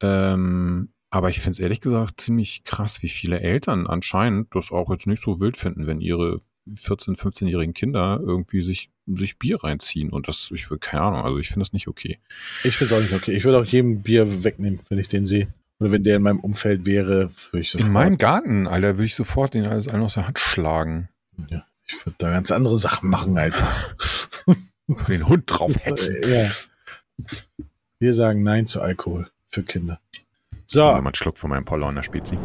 [0.00, 4.90] Ähm, aber ich finde es ehrlich gesagt ziemlich krass, wie viele Eltern anscheinend das auch
[4.90, 6.36] jetzt nicht so wild finden, wenn ihre
[6.68, 10.10] 14-, 15-jährigen Kinder irgendwie sich, sich Bier reinziehen.
[10.10, 12.18] Und das, ich will, keine Ahnung, also ich finde das nicht okay.
[12.62, 13.36] Ich finde es auch nicht okay.
[13.36, 15.48] Ich würde auch jedem Bier wegnehmen, wenn ich den sehe.
[15.78, 17.92] Oder wenn der in meinem Umfeld wäre, würde ich In sofort.
[17.92, 21.08] meinem Garten, Alter, würde ich sofort den alles aus der Hand schlagen.
[21.50, 23.66] ja, ich würde da ganz andere Sachen machen, Alter.
[25.08, 26.16] Den Hund draufhetzen.
[26.28, 26.48] ja.
[27.98, 30.00] Wir sagen Nein zu Alkohol für Kinder.
[30.66, 32.38] So, Mal einen Schluck von meinem Paulaner Spezi.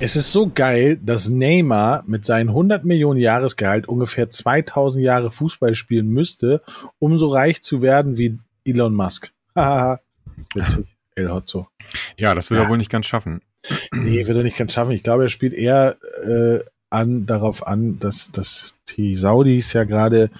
[0.00, 5.74] es ist so geil, dass Neymar mit seinem 100 Millionen Jahresgehalt ungefähr 2000 Jahre Fußball
[5.74, 6.62] spielen müsste,
[6.98, 9.32] um so reich zu werden wie Elon Musk.
[9.54, 10.00] Hahaha.
[10.54, 10.95] Witzig.
[11.16, 11.68] El Hotzo.
[12.16, 12.66] Ja, das wird Ja.
[12.66, 13.40] er wohl nicht ganz schaffen.
[13.92, 14.92] Nee, wird er nicht ganz schaffen.
[14.92, 20.30] Ich glaube, er spielt eher äh, an, darauf an, dass, dass die Saudis ja gerade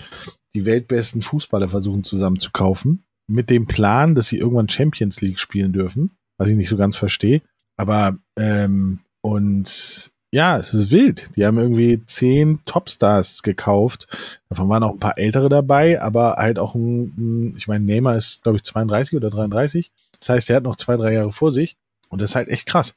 [0.54, 3.04] die weltbesten Fußballer versuchen zusammenzukaufen.
[3.28, 6.16] Mit dem Plan, dass sie irgendwann Champions League spielen dürfen.
[6.38, 7.42] Was ich nicht so ganz verstehe.
[7.76, 11.34] Aber, ähm, und ja, es ist wild.
[11.36, 14.06] Die haben irgendwie zehn Topstars gekauft.
[14.48, 18.16] Davon waren auch ein paar ältere dabei, aber halt auch ein, ein ich meine, Neymar
[18.16, 19.90] ist, glaube ich, 32 oder 33.
[20.18, 21.76] Das heißt, er hat noch zwei, drei Jahre vor sich.
[22.08, 22.94] Und das ist halt echt krass.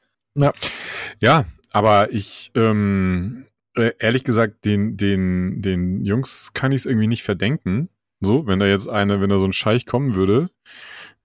[1.20, 7.06] Ja, aber ich, ähm, äh, ehrlich gesagt, den, den, den Jungs kann ich es irgendwie
[7.06, 7.88] nicht verdenken.
[8.20, 10.50] So, wenn da jetzt eine, wenn da so ein Scheich kommen würde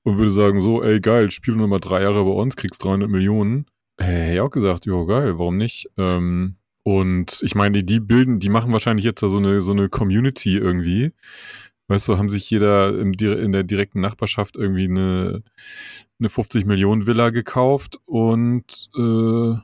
[0.03, 3.09] und würde sagen, so, ey, geil, spiel nur mal drei Jahre bei uns, kriegst 300
[3.09, 3.65] Millionen.
[3.97, 5.89] Äh, hätte ich auch gesagt, ja, geil, warum nicht?
[5.97, 9.89] Ähm, und ich meine, die bilden, die machen wahrscheinlich jetzt da so eine, so eine
[9.89, 11.13] Community irgendwie.
[11.87, 15.43] Weißt du, haben sich jeder im, in der direkten Nachbarschaft irgendwie eine,
[16.19, 19.55] eine 50 Millionen Villa gekauft und äh,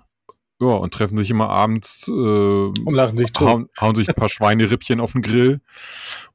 [0.61, 3.47] ja, und treffen sich immer abends äh, Und lachen sich tot.
[3.47, 5.61] hauen, hauen sich ein paar Schweinerippchen auf den Grill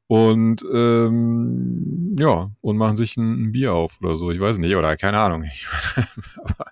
[0.09, 4.31] und ähm, ja, und machen sich ein, ein Bier auf oder so.
[4.31, 5.44] Ich weiß nicht, oder keine Ahnung.
[5.44, 5.66] Ich,
[6.44, 6.66] aber,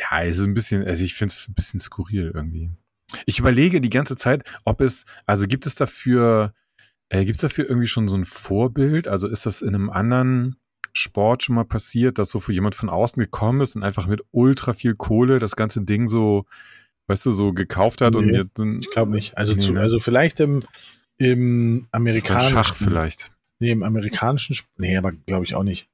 [0.00, 2.70] ja, es ist ein bisschen, also ich finde es ein bisschen skurril irgendwie.
[3.24, 6.52] Ich überlege die ganze Zeit, ob es, also gibt es dafür,
[7.08, 9.08] äh, gibt es dafür irgendwie schon so ein Vorbild?
[9.08, 10.56] Also ist das in einem anderen
[10.92, 14.22] Sport schon mal passiert, dass so für jemand von außen gekommen ist und einfach mit
[14.30, 16.46] ultra viel Kohle das ganze Ding so,
[17.06, 19.36] weißt du, so gekauft hat und Nee, jetzt ein, Ich glaube nicht.
[19.36, 19.80] Also, Nee, zu, ne?
[19.80, 20.62] also vielleicht im,
[21.18, 22.50] im amerikanischen.
[22.50, 23.30] Schach vielleicht.
[23.58, 24.56] Nee, im amerikanischen.
[24.76, 25.88] Nee, aber glaube ich auch nicht.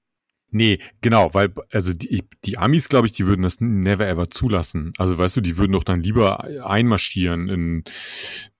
[0.55, 4.93] Nee, genau, weil, also die, die Amis, glaube ich, die würden das never ever zulassen.
[4.99, 7.85] Also weißt du, die würden doch dann lieber einmarschieren in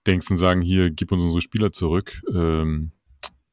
[0.07, 2.19] Dings und sagen, hier, gib uns unsere Spieler zurück.
[2.33, 2.91] Ähm,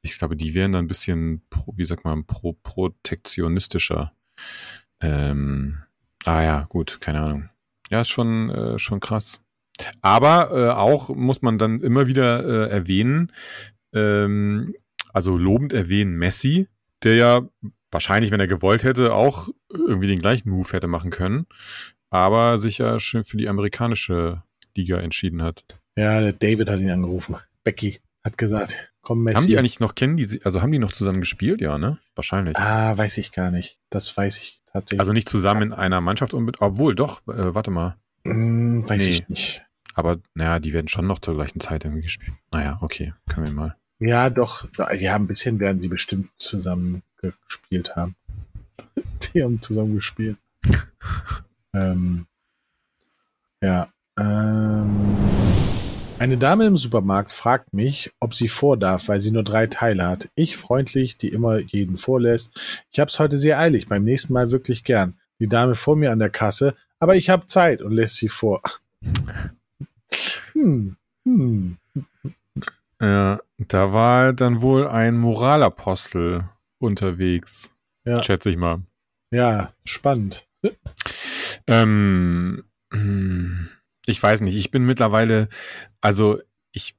[0.01, 4.13] ich glaube, die wären dann ein bisschen, pro, wie sagt man, pro, protektionistischer.
[5.03, 5.83] Ähm,
[6.25, 7.51] ah ja, gut, keine Ahnung.
[7.91, 9.43] Ja, ist schon, äh, schon krass.
[10.01, 13.33] Aber äh, auch muss man dann immer wieder äh, erwähnen,
[13.93, 14.75] ähm,
[15.13, 16.69] also lobend erwähnen Messi,
[17.03, 17.49] der ja
[17.91, 21.47] wahrscheinlich, wenn er gewollt hätte, auch irgendwie den gleichen Move hätte machen können,
[22.11, 24.43] aber sich ja schön für die amerikanische
[24.77, 25.65] Liga entschieden hat.
[25.97, 27.37] Ja, der David hat ihn angerufen.
[27.65, 29.37] Becky hat gesagt, komm Messi.
[29.37, 31.61] Haben die eigentlich noch, kennen die, sie- also haben die noch zusammen gespielt?
[31.61, 31.99] Ja, ne?
[32.15, 32.57] Wahrscheinlich.
[32.57, 33.79] Ah, weiß ich gar nicht.
[33.91, 35.01] Das weiß ich tatsächlich.
[35.01, 37.97] Also nicht zusammen in einer Mannschaft, obwohl doch, äh, warte mal.
[38.25, 39.11] Hm, weiß Nee.
[39.13, 39.65] ich nicht.
[39.95, 42.33] Aber naja, die werden schon noch zur gleichen Zeit irgendwie gespielt.
[42.53, 43.77] Naja, okay, können wir mal.
[43.99, 44.67] Ja, doch.
[44.97, 48.17] Ja, ein bisschen werden die bestimmt zusammen gespielt haben.
[49.35, 50.37] Die haben zusammen gespielt.
[51.75, 52.27] ähm,
[53.63, 53.89] ja.
[54.19, 55.17] Ähm,
[56.19, 60.07] eine Dame im Supermarkt fragt mich, ob sie vor darf, weil sie nur drei Teile
[60.07, 60.29] hat.
[60.35, 62.85] Ich freundlich, die immer jeden vorlässt.
[62.93, 65.15] Ich hab's heute sehr eilig, beim nächsten Mal wirklich gern.
[65.39, 68.61] Die Dame vor mir an der Kasse, aber ich hab Zeit und lässt sie vor.
[70.53, 71.79] Hm, hm.
[73.01, 76.45] Ja, da war dann wohl ein Moralapostel
[76.81, 78.83] unterwegs, Ja, schätze ich mal.
[79.31, 80.47] ja, spannend.
[81.67, 82.65] Ähm,
[84.07, 85.49] ich weiß nicht, ich bin mittlerweile,
[86.01, 86.41] also
[86.73, 86.97] ich,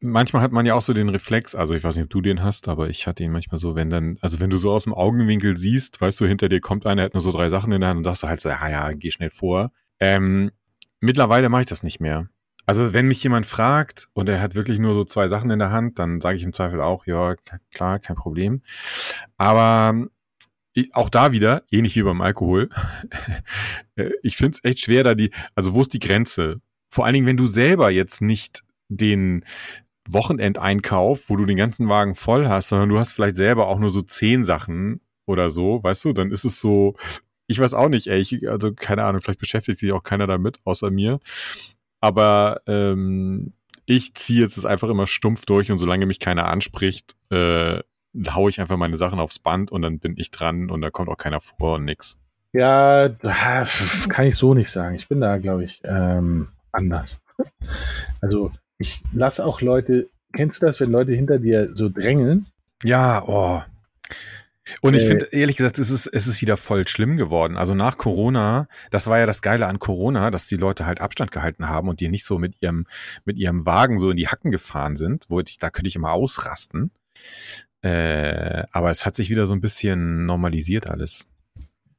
[0.00, 2.42] manchmal hat man ja auch so den Reflex, also ich weiß nicht, ob du den
[2.42, 4.94] hast, aber ich hatte ihn manchmal so, wenn dann, also wenn du so aus dem
[4.94, 7.90] Augenwinkel siehst, weißt du, hinter dir kommt einer, hat nur so drei Sachen in der
[7.90, 9.72] Hand und sagst du halt so, ja, ja, geh schnell vor.
[9.98, 10.52] Ähm,
[11.00, 12.28] mittlerweile mache ich das nicht mehr.
[12.66, 15.70] Also wenn mich jemand fragt und er hat wirklich nur so zwei Sachen in der
[15.70, 17.36] Hand, dann sage ich im Zweifel auch, ja,
[17.70, 18.62] klar, kein Problem.
[19.36, 20.06] Aber
[20.74, 22.70] ich- auch da wieder, ähnlich wie beim Alkohol,
[23.96, 26.60] äh, ich finde es echt schwer, da die, also wo ist die Grenze?
[26.90, 29.44] Vor allen Dingen, wenn du selber jetzt nicht den
[30.08, 33.90] Wochenendeinkauf, wo du den ganzen Wagen voll hast, sondern du hast vielleicht selber auch nur
[33.90, 36.94] so zehn Sachen oder so, weißt du, dann ist es so,
[37.48, 40.58] ich weiß auch nicht, ey, ich, also keine Ahnung, vielleicht beschäftigt sich auch keiner damit,
[40.64, 41.20] außer mir.
[42.00, 43.52] Aber ähm,
[43.86, 47.80] ich ziehe jetzt das einfach immer stumpf durch und solange mich keiner anspricht, äh,
[48.28, 51.08] hau ich einfach meine Sachen aufs Band und dann bin ich dran und da kommt
[51.08, 52.16] auch keiner vor und nix.
[52.52, 53.66] Ja, ah,
[54.08, 54.94] kann ich so nicht sagen.
[54.94, 57.20] Ich bin da, glaube ich, ähm, anders.
[58.22, 62.46] Also ich lasse auch Leute, kennst du das, wenn Leute hinter dir so drängeln?
[62.82, 63.62] Ja, oh.
[64.80, 65.06] Und ich Äh.
[65.06, 67.56] finde, ehrlich gesagt, es ist, es ist wieder voll schlimm geworden.
[67.56, 71.30] Also nach Corona, das war ja das Geile an Corona, dass die Leute halt Abstand
[71.30, 72.86] gehalten haben und die nicht so mit ihrem,
[73.24, 76.12] mit ihrem Wagen so in die Hacken gefahren sind, wo ich, da könnte ich immer
[76.12, 76.90] ausrasten.
[77.82, 81.28] Äh, aber es hat sich wieder so ein bisschen normalisiert alles.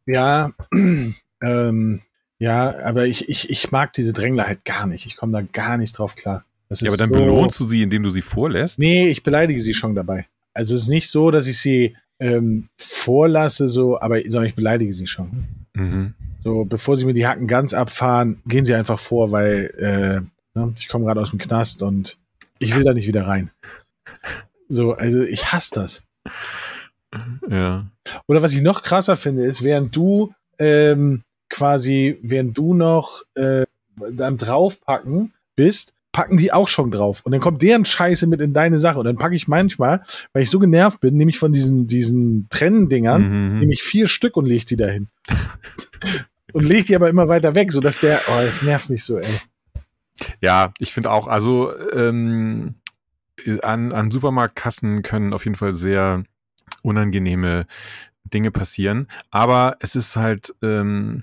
[0.05, 0.51] Ja,
[1.41, 2.01] ähm,
[2.39, 5.05] ja, aber ich, ich, ich mag diese Drängler halt gar nicht.
[5.05, 6.45] Ich komme da gar nicht drauf klar.
[6.69, 8.77] Das Ja, aber dann so, belohnst du sie, indem du sie vorlässt.
[8.79, 10.27] Nee, ich beleidige sie schon dabei.
[10.53, 14.93] Also es ist nicht so, dass ich sie ähm, vorlasse, so, aber sondern ich beleidige
[14.93, 15.45] sie schon.
[15.73, 16.13] Mhm.
[16.43, 20.73] So, bevor sie mir die Hacken ganz abfahren, gehen sie einfach vor, weil äh, ne,
[20.77, 22.17] ich komme gerade aus dem Knast und
[22.59, 23.51] ich will da nicht wieder rein.
[24.69, 26.03] So, also ich hasse das.
[27.49, 27.87] Ja.
[28.27, 33.65] Oder was ich noch krasser finde, ist, während du ähm, quasi, während du noch äh,
[34.19, 37.21] am draufpacken bist, packen die auch schon drauf.
[37.23, 38.99] Und dann kommt deren Scheiße mit in deine Sache.
[38.99, 42.47] Und dann packe ich manchmal, weil ich so genervt bin, nehme ich von diesen, diesen
[42.49, 43.21] Trenndingern,
[43.53, 43.59] Mhm.
[43.59, 45.09] nehme ich vier Stück und lege die dahin.
[46.53, 49.39] und lege die aber immer weiter weg, sodass der, oh, das nervt mich so, ey.
[50.41, 52.75] Ja, ich finde auch, also ähm,
[53.61, 56.23] an, an Supermarktkassen können auf jeden Fall sehr
[56.81, 57.67] unangenehme
[58.23, 59.07] Dinge passieren.
[59.29, 61.19] Aber es ist halt, ähm,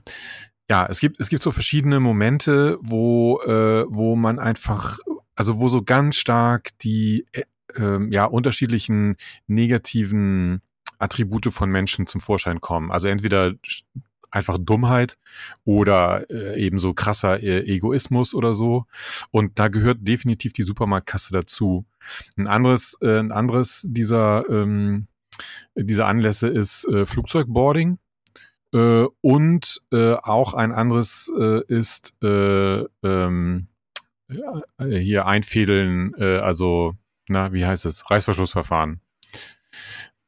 [0.70, 4.98] ja, es gibt, es gibt so verschiedene Momente, wo, äh, wo man einfach,
[5.36, 7.42] also wo so ganz stark die äh,
[7.76, 10.62] ähm, ja, unterschiedlichen negativen
[10.98, 12.90] Attribute von Menschen zum Vorschein kommen.
[12.90, 13.54] Also entweder
[14.30, 15.16] einfach Dummheit
[15.64, 18.86] oder äh, eben so krasser äh, Egoismus oder so.
[19.30, 21.84] Und da gehört definitiv die Supermarktkasse dazu.
[22.36, 25.06] Ein anderes, äh, ein anderes dieser, ähm,
[25.76, 27.98] dieser Anlässe ist äh, Flugzeugboarding.
[28.74, 33.68] Äh, und äh, auch ein anderes äh, ist äh, ähm,
[34.28, 36.94] ja, hier einfädeln, äh, also,
[37.28, 38.10] na, wie heißt es?
[38.10, 39.00] Reißverschlussverfahren.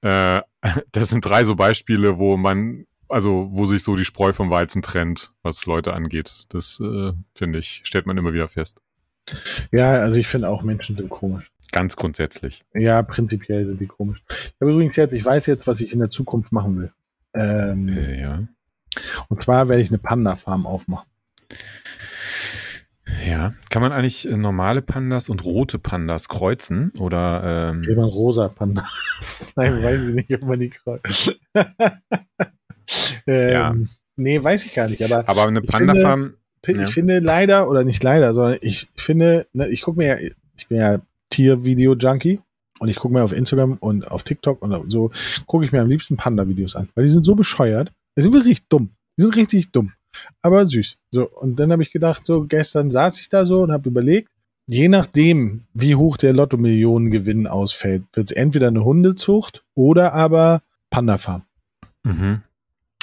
[0.03, 0.43] Äh,
[0.93, 4.81] das sind drei so Beispiele, wo man, also wo sich so die Spreu vom Weizen
[4.81, 6.47] trennt, was Leute angeht.
[6.51, 8.81] Das äh, finde ich, stellt man immer wieder fest.
[9.73, 11.51] Ja, also ich finde auch Menschen sind komisch.
[11.73, 12.65] Ganz grundsätzlich.
[12.75, 14.23] Ja, prinzipiell sind die komisch.
[14.29, 16.93] Ich habe übrigens jetzt, ich weiß jetzt, was ich in der Zukunft machen will.
[17.37, 18.43] Ähm, Äh, ja.
[19.29, 21.09] Und zwar werde ich eine Panda-Farm aufmachen.
[23.27, 23.55] Ja.
[23.71, 26.93] Kann man eigentlich äh, normale Pandas und rote Pandas kreuzen?
[26.99, 29.53] Oder ähm, Will man rosa Pandas?
[29.57, 31.39] Nein, weiß ich nicht, ob man die kreuzt.
[33.27, 33.75] ähm, Ja.
[34.19, 36.35] Nee, weiß ich gar nicht, aber aber eine Ich Panda-Farm,
[36.67, 36.87] ich Ja.
[36.87, 40.79] finde leider, oder nicht leider, sondern ich finde, ne, ich gucke mir ja, ich bin
[40.79, 42.41] ja Tier-Video-Junkie
[42.79, 45.11] und ich gucke mir auf Instagram und auf TikTok und so,
[45.47, 47.93] gucke ich mir am liebsten Panda-Videos an, weil die sind so bescheuert.
[48.17, 48.91] Die sind wirklich dumm.
[49.19, 49.93] Die sind richtig dumm.
[50.43, 50.99] Aber süß.
[51.11, 54.31] So, und dann habe ich gedacht, so, gestern saß ich da so und habe überlegt,
[54.67, 61.43] je nachdem, wie hoch der Lotto-Millionengewinn ausfällt, wird es entweder eine Hundezucht oder aber Panda-Farm.
[62.05, 62.43] Mhm.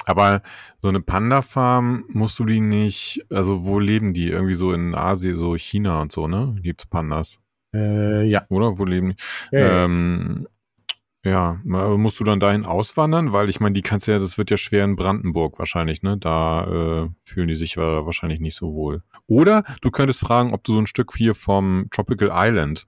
[0.06, 0.42] Aber
[0.82, 4.28] so eine Panda-Farm musst du die nicht, also wo leben die?
[4.28, 6.56] Irgendwie so in Asien, so China und so, ne?
[6.62, 7.40] Gibt's Pandas,
[7.74, 8.46] Äh, ja.
[8.50, 8.78] oder?
[8.78, 9.10] Wo leben
[9.52, 9.58] die?
[9.58, 9.86] ja.
[9.86, 10.48] Ähm,
[11.26, 13.32] ja, musst du dann dahin auswandern?
[13.32, 16.18] Weil ich meine, die kannst ja, das wird ja schwer in Brandenburg wahrscheinlich, ne?
[16.18, 19.04] Da äh, fühlen die sich wa- wahrscheinlich nicht so wohl.
[19.26, 22.88] Oder du könntest fragen, ob du so ein Stück hier vom Tropical Island,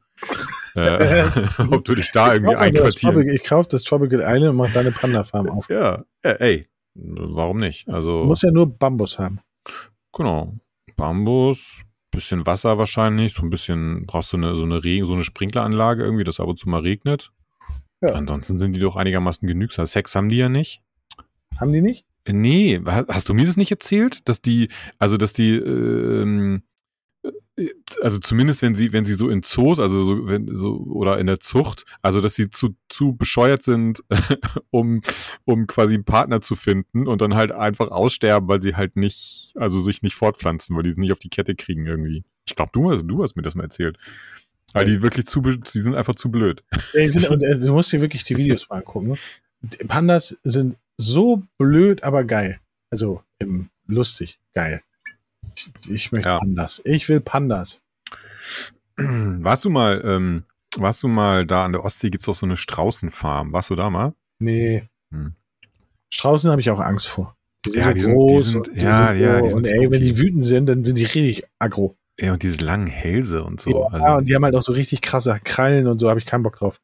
[0.76, 1.24] äh,
[1.72, 3.16] ob du dich da irgendwie Ich kauf mir das einquartieren.
[3.16, 5.70] Tropical- Ich kaufe das Tropical Island und mache da eine Panda-Farm auf.
[5.70, 7.88] Ja, ey, warum nicht?
[7.88, 9.40] Also Du musst ja nur Bambus haben.
[10.12, 10.54] Genau.
[10.98, 11.84] Bambus,
[12.16, 16.04] bisschen Wasser wahrscheinlich, so ein bisschen, brauchst du eine, so eine Regen, so eine Sprinkleranlage
[16.04, 17.32] irgendwie, dass ab und zu mal regnet.
[18.02, 18.10] Ja.
[18.14, 19.86] Ansonsten sind die doch einigermaßen genügsam.
[19.86, 20.82] Sex haben die ja nicht.
[21.60, 22.06] Haben die nicht?
[22.26, 24.28] Äh, Nee, ha- hast du mir das nicht erzählt?
[24.28, 26.62] Dass die, also dass die, ähm, äh,
[28.02, 31.28] also zumindest wenn sie, wenn sie so in Zoos, also so, wenn, so, oder in
[31.28, 34.04] der Zucht, also dass sie zu, zu bescheuert sind,
[34.72, 35.02] um,
[35.46, 39.54] um quasi einen Partner zu finden und dann halt einfach aussterben, weil sie halt nicht,
[39.56, 42.24] also sich nicht fortpflanzen, weil die es nicht auf die Kette kriegen irgendwie.
[42.46, 43.98] Ich glaube, du, du hast mir das mal erzählt.
[44.74, 46.62] Weil die wirklich zu, die sind einfach zu blöd.
[46.92, 49.08] Sind, und, äh, du musst dir wirklich die Videos mal angucken.
[49.08, 49.18] Ne?
[49.88, 52.60] Pandas sind so blöd, aber geil.
[52.90, 54.82] Also eben lustig, geil.
[55.90, 56.40] Ich, möchte Ja.
[56.40, 56.82] Pandas.
[56.86, 57.82] Ich will Pandas.
[58.98, 60.44] Warst du mal, ähm,
[60.78, 63.52] warst du mal da an der Ostsee, gibt's auch so eine Straußenfarm.
[63.54, 64.14] Warst du da mal?
[64.40, 64.88] Nee.
[65.12, 65.34] Hm.
[66.10, 67.36] Straußen habe ich auch Angst vor.
[67.66, 68.50] Die sind Ja, so die sind- die groß.
[68.52, 71.04] sind- und ja, so, ja, die und ey, wenn die wütend sind, dann sind die
[71.04, 71.96] richtig aggro.
[72.20, 73.72] Ja, und diese langen Hälse und so.
[73.72, 76.26] ja, also, und die haben halt auch so richtig krasse Krallen und so, habe ich
[76.26, 76.80] keinen Bock drauf.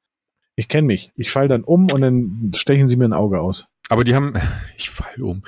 [0.58, 1.12] Ich kenne mich.
[1.16, 3.68] Ich fall dann um und dann stechen sie mir ein Auge aus.
[3.92, 4.34] Aber die haben,
[4.78, 5.44] ich fall um,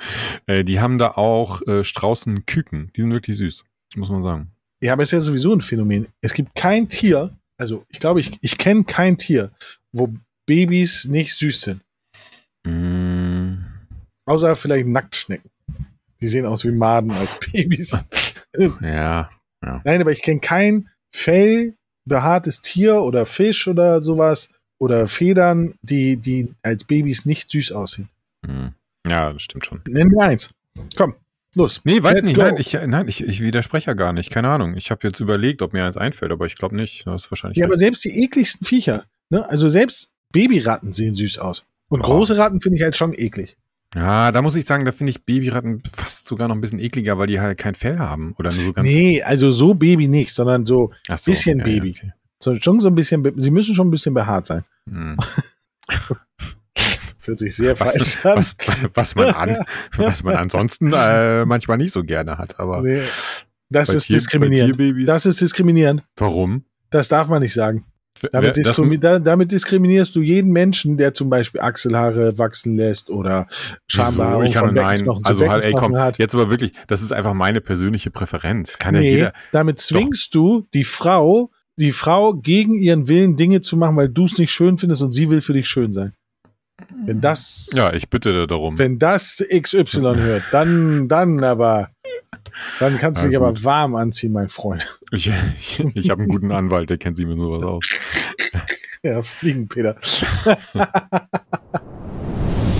[0.46, 2.92] äh, die haben da auch äh, Straußenküken.
[2.94, 3.64] Die sind wirklich süß,
[3.96, 4.52] muss man sagen.
[4.82, 6.08] Ja, aber es ist ja sowieso ein Phänomen.
[6.20, 9.50] Es gibt kein Tier, also ich glaube, ich, ich kenne kein Tier,
[9.92, 10.12] wo
[10.46, 11.80] Babys nicht süß sind.
[12.66, 13.64] Mm,
[14.26, 15.50] Außer vielleicht Nacktschnecken.
[16.20, 18.04] Die sehen aus wie Maden als Babys.
[18.80, 19.30] ja,
[19.60, 21.76] Nein, aber ich kenne kein Fell
[22.06, 28.10] behaartes Tier oder Fisch oder sowas oder Federn, die, die als Babys nicht süß aussehen.
[28.46, 28.74] Mm.
[29.08, 29.80] ja, das stimmt schon.
[29.88, 30.50] Nenn mir eins.
[30.96, 31.14] Komm,
[31.54, 31.80] los.
[31.84, 32.36] Nee, weiß Let's nicht.
[32.36, 32.42] go.
[32.42, 34.30] Nein, ich, nein ich, ich widerspreche ja gar nicht.
[34.30, 34.76] Keine Ahnung.
[34.76, 37.06] Ich habe jetzt überlegt, ob mir eins einfällt, aber ich glaube nicht.
[37.06, 37.58] Das ist wahrscheinlich.
[37.58, 39.48] Ja, aber selbst die ekligsten Viecher, ne?
[39.48, 41.66] also selbst Babyratten sehen süß aus.
[41.88, 42.04] Und Oh.
[42.04, 43.56] große Ratten finde ich halt schon eklig.
[43.94, 47.18] ja, da muss ich sagen, da finde ich Babyratten fast sogar noch ein bisschen ekliger,
[47.18, 48.34] weil die halt kein Fell haben.
[48.38, 48.88] Oder nur so ganz.
[48.88, 51.94] nee, also so Baby nicht, sondern so, Ach so, bisschen ja, ja, Baby.
[51.96, 52.12] okay.
[52.42, 54.64] so schon so ein bisschen, sie müssen schon ein bisschen behaart sein.
[54.90, 55.16] Hm.
[57.24, 58.36] Das hört sich sehr Was, falsch an.
[58.36, 58.56] was,
[58.94, 59.56] was, man an,
[59.96, 62.60] was man ansonsten äh, manchmal nicht so gerne hat.
[62.60, 63.00] Aber Nee,
[63.70, 65.08] das ist Tier- diskriminierend.
[65.08, 66.02] Das ist diskriminierend.
[66.16, 66.64] warum?
[66.90, 67.86] Das darf man nicht sagen.
[68.30, 73.48] Damit, diskrimi da, damit diskriminierst du jeden Menschen, der zum Beispiel Achselhaare wachsen lässt oder?
[73.90, 74.98] Schambehaarung Ich kann von nein.
[74.98, 76.18] Beckenknochen zu Also halt, ey, komm, hat.
[76.18, 78.78] jetzt aber wirklich, das ist einfach meine persönliche Präferenz.
[78.78, 79.32] Kann ja Nee, jeder.
[79.50, 84.26] damit zwingst du die Frau, die Frau gegen ihren Willen Dinge zu machen, weil du
[84.26, 86.12] es nicht schön findest und sie will für dich schön sein.
[87.06, 88.78] Wenn das, Ja, ich bitte darum.
[88.78, 91.90] wenn das XY hört, dann, dann aber,
[92.80, 94.86] dann kannst du Ja, dich aber warm anziehen, mein Freund.
[95.12, 97.84] Ich, ich, ich habe einen guten Anwalt, der kennt sich mit sowas aus.
[99.02, 99.96] Ja, Fliegenpeter.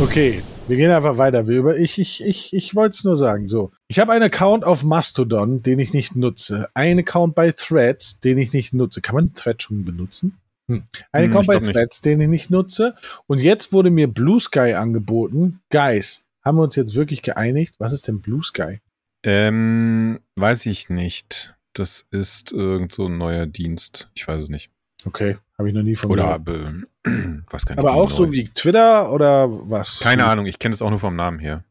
[0.01, 1.47] okay, wir gehen einfach weiter.
[1.79, 3.49] Ich ich, ich, ich wollte es nur sagen.
[3.49, 6.69] So, ich habe einen Account auf Mastodon, den ich nicht nutze.
[6.75, 9.01] Einen Account bei Threads, den ich nicht nutze.
[9.03, 10.39] Kann man Threads schon benutzen?
[10.69, 10.85] Hm.
[11.13, 11.73] Einen Hm, nicht.
[11.75, 12.95] Threads, den ich nicht nutze.
[13.27, 15.61] Und jetzt wurde mir Blue Sky angeboten.
[15.71, 17.75] Guys, haben wir uns jetzt wirklich geeinigt?
[17.79, 18.81] Was ist denn Blue Sky?
[19.23, 21.55] Ähm, weiß ich nicht.
[21.73, 24.11] Das ist irgend so ein neuer Dienst.
[24.15, 24.71] Ich weiß es nicht.
[25.07, 26.85] Okay, habe ich noch nie von Oder gehört.
[27.03, 30.01] be, was kann ich Aber auch so wie Twitter oder was?
[30.01, 31.65] Keine Ahnung, ich kenne es auch nur vom Namen her.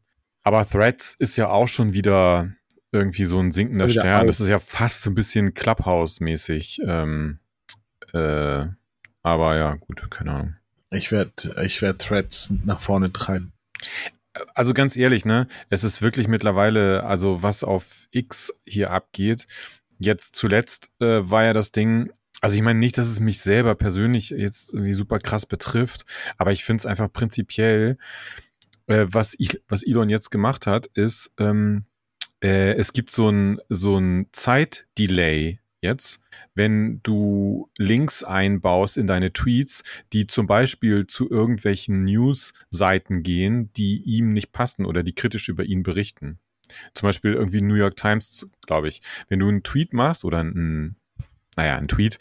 [0.44, 2.52] Aber Threads ist ja auch schon wieder
[2.92, 4.14] irgendwie so ein sinkender Wieder Stern.
[4.14, 4.30] alt.
[4.30, 6.82] Das ist ja fast so ein bisschen Clubhouse-mäßig.
[6.86, 7.40] Ähm,
[8.14, 8.66] äh,
[9.24, 10.56] aber ja, gut, keine Ahnung.
[10.92, 13.54] Ich werde ich werd Threads nach vorne treiben.
[14.54, 19.48] Also ganz ehrlich, ne, es ist wirklich mittlerweile, also was auf X hier abgeht.
[20.00, 22.12] Jetzt zuletzt äh, war ja das Ding,
[22.42, 26.06] also ich meine nicht, dass es mich selber persönlich jetzt irgendwie super krass betrifft,
[26.38, 27.98] aber ich finde es einfach prinzipiell,
[28.88, 31.84] äh, was, ich, was Elon jetzt gemacht hat, ist, ähm,
[32.44, 36.22] äh, es gibt so ein, so ein Zeitdelay jetzt,
[36.56, 44.02] wenn du Links einbaust in deine Tweets, die zum Beispiel zu irgendwelchen News-Seiten gehen, die
[44.02, 46.40] ihm nicht passen oder die kritisch über ihn berichten.
[46.94, 49.02] Zum Beispiel irgendwie New York Times, glaube ich.
[49.30, 50.96] Wenn du einen Tweet machst oder einen,
[51.56, 52.18] naja, einen Tweet,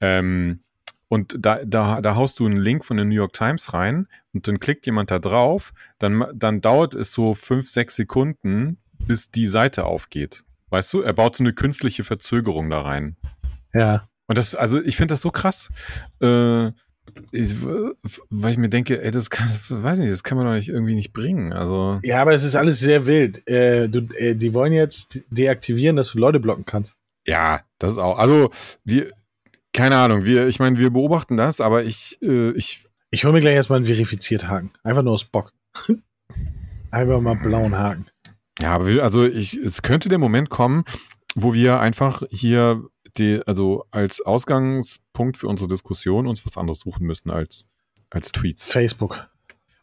[0.00, 0.60] ähm,
[1.08, 4.48] und da, da, da haust du einen Link von der New York Times rein und
[4.48, 9.46] dann klickt jemand da drauf, dann, dann dauert es so fünf, sechs Sekunden, bis die
[9.46, 10.42] Seite aufgeht.
[10.74, 13.16] Weißt du, er baut so eine künstliche Verzögerung da rein.
[13.72, 14.08] Ja.
[14.26, 15.70] Und das, also ich finde das so krass,
[16.20, 16.66] äh,
[17.30, 20.68] ich, weil ich mir denke, ey, das kann, weiß nicht, das kann man doch nicht
[20.68, 21.52] irgendwie nicht bringen.
[21.52, 23.48] Also Ja, aber es ist alles sehr wild.
[23.48, 26.94] Äh, du, äh, die wollen jetzt deaktivieren, dass du Leute blocken kannst.
[27.24, 28.18] ja, das ist auch.
[28.18, 28.50] Also
[28.82, 29.12] wir,
[29.72, 33.40] keine Ahnung, wir, ich meine, wir beobachten das, aber ich, äh, ich, Ich hole mir
[33.40, 34.72] gleich erstmal einen verifiziert Haken.
[34.82, 35.52] Einfach nur aus Bock.
[36.90, 38.06] Einfach mal blauen Haken.
[38.60, 40.84] Ja, aber wir, also ich, es könnte der Moment kommen,
[41.34, 42.84] wo wir einfach hier
[43.16, 47.68] die, also als Ausgangspunkt für unsere Diskussion uns was anderes suchen müssen als
[48.14, 48.70] als Tweets.
[48.72, 49.28] Facebook.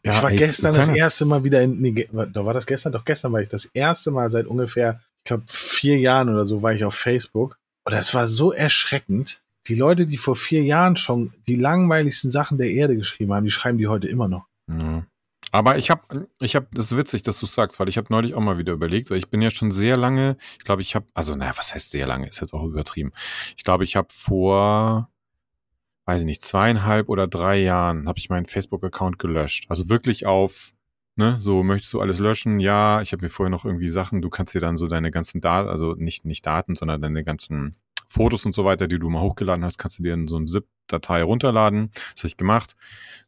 [0.04, 2.92] Ja, ich war ey, gestern das erste Mal wieder in, nee, da war das gestern?
[2.92, 6.62] Doch gestern war ich das erste Mal seit ungefähr, ich glaube, vier Jahren oder so
[6.62, 7.58] war ich auf Facebook.
[7.84, 9.42] Und es war so erschreckend.
[9.68, 13.50] Die Leute, die vor vier Jahren schon die langweiligsten Sachen der Erde geschrieben haben, die
[13.50, 14.46] schreiben die heute immer noch.
[14.68, 15.04] Ja.
[15.52, 18.34] Aber ich habe, ich habe, das ist witzig, dass du sagst, weil ich habe neulich
[18.34, 21.06] auch mal wieder überlegt, weil ich bin ja schon sehr lange, ich glaube, ich habe,
[21.12, 23.12] also naja, was heißt sehr lange, ist jetzt auch übertrieben.
[23.58, 25.10] Ich glaube, ich habe vor,
[26.06, 29.66] weiß ich nicht, zweieinhalb oder drei Jahren habe ich meinen Facebook-Account gelöscht.
[29.68, 30.72] Also wirklich auf,
[31.16, 32.58] ne, so möchtest du alles löschen?
[32.58, 35.42] Ja, ich habe mir vorher noch irgendwie Sachen, du kannst dir dann so deine ganzen
[35.42, 37.74] Daten, also nicht, nicht Daten, sondern deine ganzen
[38.08, 40.46] Fotos und so weiter, die du mal hochgeladen hast, kannst du dir in so einem
[40.46, 41.90] ZIP-Datei runterladen.
[42.14, 42.74] Das habe ich gemacht.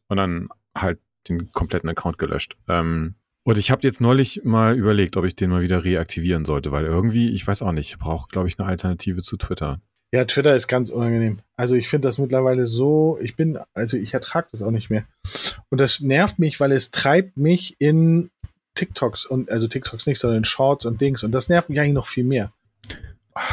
[0.07, 0.99] Und dann halt
[1.29, 2.57] den kompletten Account gelöscht.
[2.67, 6.71] Ähm, und ich habe jetzt neulich mal überlegt, ob ich den mal wieder reaktivieren sollte,
[6.71, 9.79] weil irgendwie, ich weiß auch nicht, ich brauche, glaube ich, eine Alternative zu Twitter.
[10.11, 11.39] Ja, Twitter ist ganz unangenehm.
[11.55, 15.05] Also ich finde das mittlerweile so, ich bin, also ich ertrage das auch nicht mehr.
[15.69, 18.31] Und das nervt mich, weil es treibt mich in
[18.75, 21.23] TikToks und, also TikToks nicht, sondern in Shorts und Dings.
[21.23, 22.51] Und das nervt mich eigentlich noch viel mehr.
[23.33, 23.43] Ah,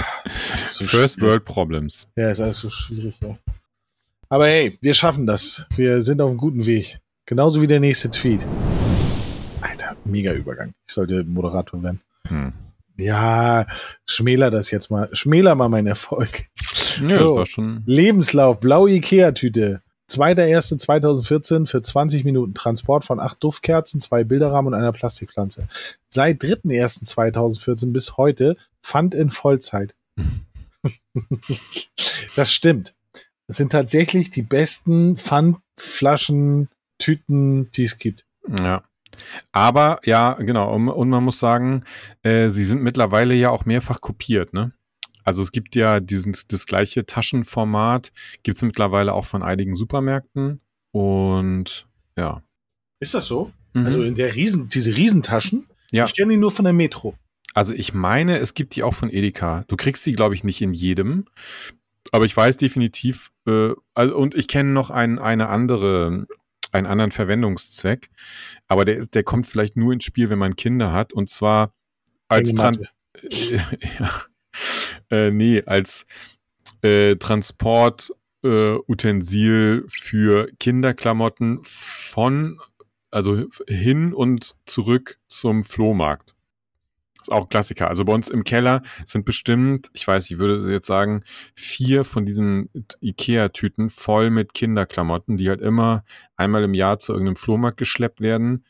[0.67, 1.31] so First schwierig.
[1.31, 2.09] World Problems.
[2.17, 3.37] Ja, ist alles so schwierig, ja.
[4.29, 5.67] Aber hey, wir schaffen das.
[5.75, 7.01] Wir sind auf einem guten Weg.
[7.27, 8.47] Genauso wie der nächste Tweet.
[9.61, 10.75] Alter, mega Übergang.
[10.87, 12.01] Ich sollte Moderator werden.
[12.29, 12.53] Hm.
[12.97, 13.67] Ja,
[14.07, 15.09] schmäler das jetzt mal.
[15.13, 16.45] Schmäler mal meinen Erfolg.
[17.01, 17.25] Ja, So.
[17.25, 17.83] das war schon.
[17.87, 19.83] Lebenslauf, blaue Ikea-Tüte.
[20.11, 22.55] 2.1.2014 für 20 Minuten.
[22.55, 25.69] Transport von acht Duftkerzen, zwei Bilderrahmen und einer Plastikpflanze.
[26.09, 29.95] Seit 3.1.2014 bis heute Pfand in Vollzeit.
[32.37, 32.95] das stimmt.
[33.47, 36.69] Das sind tatsächlich die besten Pfandflaschen,
[36.99, 38.25] Tüten, die es gibt.
[38.49, 38.85] Ja.
[39.53, 40.75] Aber ja, genau.
[40.75, 41.85] Und, und man muss sagen,
[42.23, 44.73] äh, sie sind mittlerweile ja auch mehrfach kopiert, ne?
[45.25, 48.13] Also es gibt ja diesen, das gleiche Taschenformat,
[48.43, 50.61] gibt es mittlerweile auch von einigen Supermärkten.
[50.91, 51.87] Und
[52.17, 52.43] ja.
[52.99, 53.53] Ist das so?
[53.73, 53.85] Mhm.
[53.85, 55.69] Also in der Riesen, diese Riesentaschen?
[55.93, 56.07] Ja.
[56.07, 57.15] Ich kenne die nur von der Metro.
[57.55, 59.65] Also ich meine, es gibt die auch von Edeka.
[59.69, 61.27] Du kriegst die, glaube ich, nicht in jedem.
[62.11, 66.27] Aber ich weiß definitiv, äh, also, und ich kenne noch ein, eine andere,
[66.73, 68.11] einen anderen Verwendungszweck.
[68.69, 71.13] Aber der, der kommt vielleicht nur ins Spiel, wenn man Kinder hat.
[71.13, 71.75] Und zwar
[72.29, 72.79] als Tran
[73.15, 73.71] Hängematte.
[73.81, 75.27] äh, ja.
[75.27, 76.07] äh, nee, als
[76.83, 78.13] äh, Transport
[78.45, 78.77] äh,
[79.89, 82.59] für Kinderklamotten von,
[83.11, 86.32] also hin und zurück zum Flohmarkt.
[87.23, 87.89] Ist auch ein Klassiker.
[87.89, 91.23] Also bei uns im Keller sind bestimmt, ich weiß, ich würde jetzt sagen,
[91.55, 92.69] vier von diesen
[93.01, 96.05] Ikea-Tüten voll mit Kinderklamotten, die halt immer
[96.37, 98.65] einmal im Jahr zu irgendeinem Flohmarkt geschleppt werden.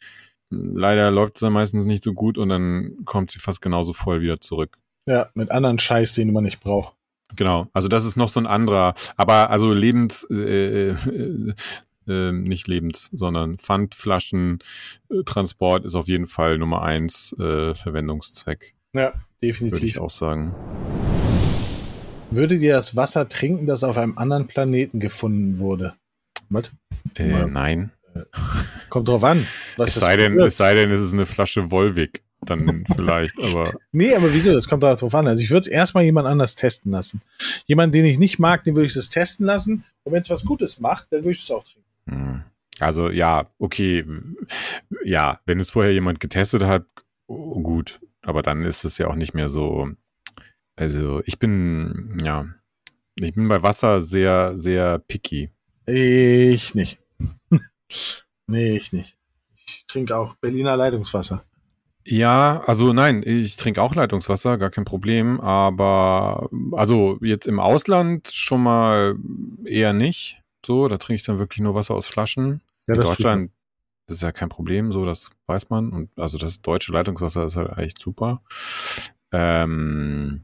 [0.51, 4.21] Leider läuft es dann meistens nicht so gut und dann kommt sie fast genauso voll
[4.21, 4.77] wieder zurück.
[5.07, 6.95] Ja, mit anderen Scheiß, den man nicht braucht.
[7.35, 11.55] Genau, also das ist noch so ein anderer, aber also Lebens, äh, äh,
[12.09, 14.59] äh, nicht Lebens, sondern Pfandflaschen,
[15.11, 19.83] äh, Transport ist auf jeden Fall Nummer eins äh, Verwendungszweck, Ja, würde definitiv.
[19.83, 20.55] ich auch sagen.
[22.31, 25.95] Würdet ihr das Wasser trinken, das auf einem anderen Planeten gefunden wurde?
[26.49, 26.71] Was?
[27.17, 27.91] Äh, nein.
[28.89, 29.47] Kommt drauf an.
[29.79, 34.15] Es sei, denn, es sei denn, es ist eine Flasche Volvic, dann vielleicht, aber Nee,
[34.15, 34.53] aber wieso?
[34.53, 35.27] Das kommt darauf an.
[35.27, 37.23] Also ich würde es erstmal jemand anders testen lassen.
[37.67, 39.85] Jemand, den ich nicht mag, den würde ich das testen lassen.
[40.05, 41.82] Und wenn es was Gutes macht, dann würde ich es auch trinken.
[42.07, 42.43] Hm.
[42.81, 44.05] also ja, okay,
[45.05, 46.87] ja, wenn es vorher jemand getestet hat,
[47.27, 49.91] oh, gut, aber dann ist es ja auch nicht mehr so,
[50.77, 52.47] also ich bin, ja,
[53.17, 55.51] ich bin bei Wasser sehr, sehr picky.
[55.87, 56.99] Ich nicht.
[58.47, 59.17] nee, ich nicht.
[59.55, 61.45] Ich trinke auch Berliner Leitungswasser.
[62.05, 65.41] Ja, also nein, ich trinke auch Leitungswasser, gar kein Problem.
[65.41, 69.17] Aber also jetzt im Ausland schon mal
[69.65, 70.42] eher nicht.
[70.65, 72.61] So, da trinke ich dann wirklich nur Wasser aus Flaschen.
[72.87, 73.51] Ja, In das Deutschland
[74.07, 75.91] das ist ja kein Problem, so das weiß man.
[75.91, 78.43] Und also das deutsche Leitungswasser ist halt echt super.
[79.33, 80.43] Ähm,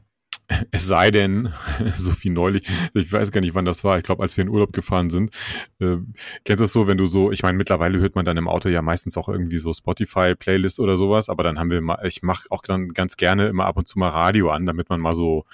[0.70, 1.52] es sei denn,
[1.94, 3.98] so wie neulich, ich weiß gar nicht, wann das war.
[3.98, 5.34] Ich glaube, als wir in Urlaub gefahren sind,
[5.80, 5.96] äh,
[6.44, 8.68] kennst du es so, wenn du so, ich meine, mittlerweile hört man dann im Auto
[8.68, 12.46] ja meistens auch irgendwie so Spotify-Playlist oder sowas, aber dann haben wir mal, ich mache
[12.50, 15.44] auch dann ganz gerne immer ab und zu mal Radio an, damit man mal so,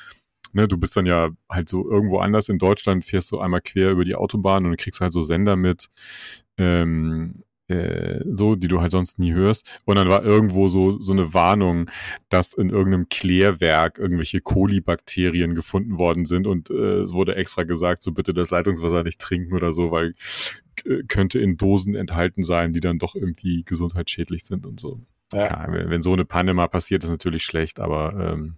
[0.54, 3.90] ne, du bist dann ja halt so irgendwo anders in Deutschland, fährst du einmal quer
[3.90, 5.88] über die Autobahn und kriegst halt so Sender mit,
[6.56, 9.80] ähm, äh, so, die du halt sonst nie hörst.
[9.84, 11.90] Und dann war irgendwo so, so eine Warnung,
[12.28, 18.02] dass in irgendeinem Klärwerk irgendwelche Kolibakterien gefunden worden sind und äh, es wurde extra gesagt,
[18.02, 20.14] so bitte das Leitungswasser nicht trinken oder so, weil
[20.84, 25.00] äh, könnte in Dosen enthalten sein, die dann doch irgendwie gesundheitsschädlich sind und so.
[25.32, 25.66] Ja.
[25.70, 28.56] Wenn, wenn so eine Panne mal passiert, ist natürlich schlecht, aber ähm,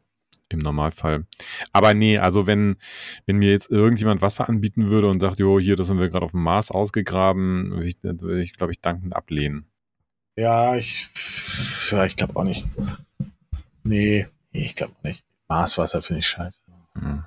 [0.49, 1.27] im Normalfall.
[1.73, 2.77] Aber nee, also wenn,
[3.27, 6.25] wenn mir jetzt irgendjemand Wasser anbieten würde und sagt, jo, hier, das haben wir gerade
[6.25, 9.67] auf dem Mars ausgegraben, würde ich, würde ich glaube ich, dankend ablehnen.
[10.37, 11.09] Ja, ich,
[11.91, 12.67] ja, ich glaube auch nicht.
[13.83, 15.25] Nee, ich glaube nicht.
[15.49, 16.61] Maßwasser finde ich scheiße.
[16.99, 17.25] Hm.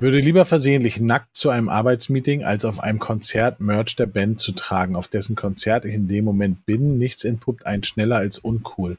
[0.00, 4.52] Würde lieber versehentlich nackt zu einem Arbeitsmeeting als auf einem Konzert Merch der Band zu
[4.52, 6.96] tragen, auf dessen Konzert ich in dem Moment bin.
[6.96, 8.96] Nichts entpuppt einen schneller als uncool.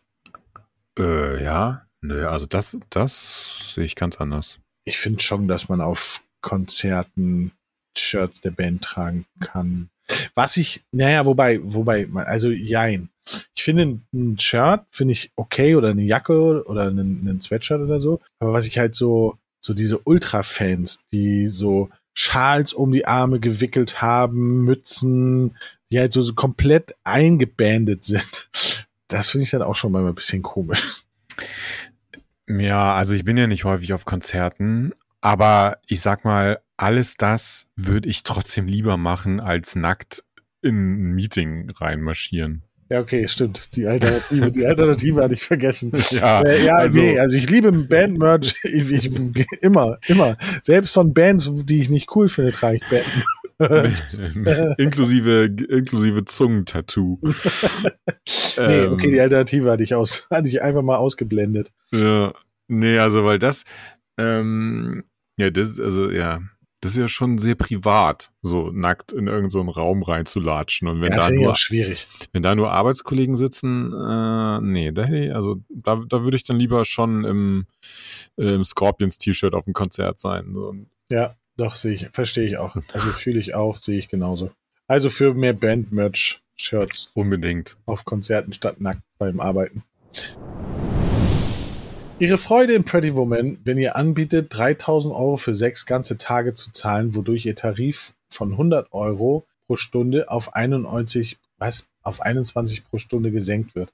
[0.99, 4.59] Äh, ja, nö, also das, das sehe ich ganz anders.
[4.85, 7.51] Ich finde schon, dass man auf Konzerten
[7.97, 9.89] Shirts der Band tragen kann.
[10.33, 13.09] Was ich, naja, wobei, wobei, also jein.
[13.55, 17.99] Ich finde ein Shirt finde ich okay oder eine Jacke oder einen, einen Sweatshirt oder
[17.99, 18.19] so.
[18.39, 24.01] Aber was ich halt so, so diese Ultra-Fans, die so Schals um die Arme gewickelt
[24.01, 25.55] haben, Mützen,
[25.91, 28.49] die halt so, so komplett eingebandet sind.
[29.11, 31.03] Das finde ich dann auch schon mal ein bisschen komisch.
[32.49, 37.67] Ja, also ich bin ja nicht häufig auf Konzerten, aber ich sag mal, alles das
[37.75, 40.23] würde ich trotzdem lieber machen, als nackt
[40.61, 42.63] in ein Meeting reinmarschieren.
[42.89, 43.75] Ja, okay, stimmt.
[43.77, 45.91] Die Alternative, die Alternative hatte ich vergessen.
[46.11, 49.11] Ja, Äh, ja, also- nee, also ich liebe Band-Merch ich, ich,
[49.61, 50.37] immer, immer.
[50.61, 53.05] Selbst von Bands, die ich nicht cool finde, trage ich Band.
[54.77, 57.19] inklusive, inklusive Zungentattoo.
[58.57, 61.71] Nee, Ähm, okay, die Alternative hatte ich aus, hatte ich einfach mal ausgeblendet.
[61.93, 62.33] Ja,
[62.67, 63.63] nee, also weil das,
[64.17, 65.05] ähm,
[65.37, 66.41] ja, das, also ja,
[66.81, 70.87] das ist ja schon sehr privat, so nackt in irgendeinen so Raum reinzulatschen.
[70.87, 72.07] Und wenn ja, da nur, schwierig.
[72.33, 75.03] wenn da nur Arbeitskollegen sitzen, äh, nee, da,
[75.35, 77.65] also da, da würde ich dann lieber schon im,
[78.35, 80.53] im Scorpions-T-Shirt auf dem Konzert sein.
[80.53, 80.73] So.
[81.11, 82.75] Ja, doch, sehe ich, verstehe ich auch.
[82.93, 84.49] Also fühle ich auch, sehe ich genauso.
[84.87, 87.77] Also für mehr Band-Merch-Shirts Unbedingt.
[87.85, 89.83] auf Konzerten statt nackt beim Arbeiten.
[92.17, 96.71] Ihre Freude in Pretty Woman, wenn ihr anbietet, 3000 Euro für sechs ganze Tage zu
[96.71, 102.97] zahlen, wodurch ihr Tarif von 100 Euro pro Stunde auf 91, was, auf 21 pro
[102.97, 103.93] Stunde gesenkt wird.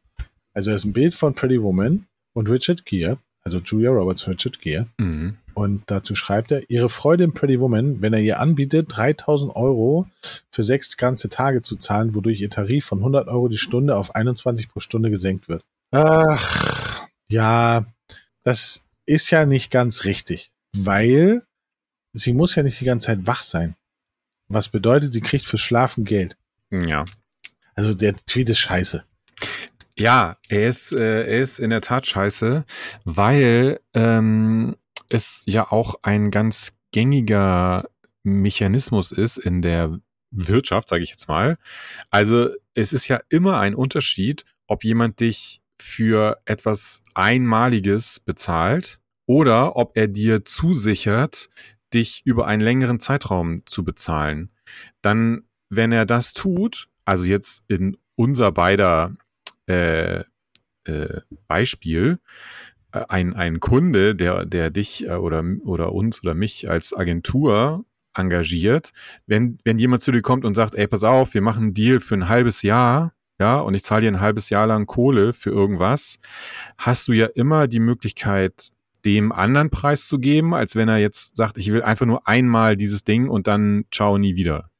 [0.54, 4.60] Also es ist ein Bild von Pretty Woman und Richard Gere, also Julia Roberts Richard
[4.62, 4.88] Gere.
[4.98, 5.38] Mhm.
[5.58, 10.08] Und dazu schreibt er, Ihre Freude in Pretty Woman, wenn er ihr anbietet, 3000 Euro
[10.52, 14.14] für sechs ganze Tage zu zahlen, wodurch ihr Tarif von 100 Euro die Stunde auf
[14.14, 15.66] 21 pro Stunde gesenkt wird.
[15.90, 17.88] Ach, ja,
[18.44, 21.42] das ist ja nicht ganz richtig, weil
[22.14, 23.76] sie muss ja nicht die ganze Zeit wach sein.
[24.50, 26.38] Was bedeutet, sie kriegt für Schlafen Geld.
[26.70, 27.04] Ja.
[27.74, 29.04] Also der Tweet ist scheiße.
[29.98, 32.64] Ja, er ist, äh, er ist in der Tat scheiße,
[33.06, 34.76] weil ähm,
[35.10, 37.90] es ja auch ein ganz gängiger
[38.24, 40.00] Mechanismus ist in der
[40.32, 41.58] Wirtschaft, sage ich jetzt mal.
[42.10, 49.76] Also es ist ja immer ein Unterschied, ob jemand dich für etwas Einmaliges bezahlt oder
[49.76, 51.50] ob er dir zusichert,
[51.94, 54.52] dich über einen längeren Zeitraum zu bezahlen.
[55.02, 59.14] Dann, wenn er das tut, also jetzt in unser beider
[59.68, 60.24] äh,
[60.86, 62.20] äh, Beispiel,
[63.10, 67.86] ein, ein Kunde, der, der dich äh, oder, oder uns oder mich als Agentur
[68.16, 68.92] engagiert,
[69.28, 72.00] wenn, wenn jemand zu dir kommt und sagt, ey, pass auf, wir machen einen Deal
[72.00, 75.52] für ein halbes Jahr, ja, und ich zahle dir ein halbes Jahr lang Kohle für
[75.52, 76.18] irgendwas,
[76.78, 78.72] hast du ja immer die Möglichkeit,
[79.06, 82.76] dem anderen Preis zu geben, als wenn er jetzt sagt, ich will einfach nur einmal
[82.76, 84.72] dieses Ding und dann ciao nie wieder.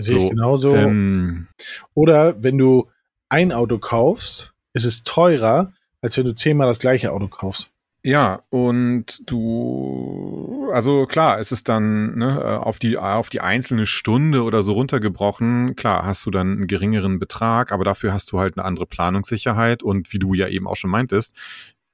[0.00, 0.74] Sehe So, ich genauso.
[0.74, 1.48] Ähm,
[1.94, 2.88] Oder wenn du
[3.28, 7.70] ein Auto kaufst, ist es teurer, als wenn du zehnmal das gleiche Auto kaufst.
[8.04, 14.44] Ja, und du, also klar, es ist dann ne, auf die auf die einzelne Stunde
[14.44, 15.74] oder so runtergebrochen.
[15.74, 19.82] Klar, hast du dann einen geringeren Betrag, aber dafür hast du halt eine andere Planungssicherheit
[19.82, 21.36] und wie du ja eben auch schon meintest,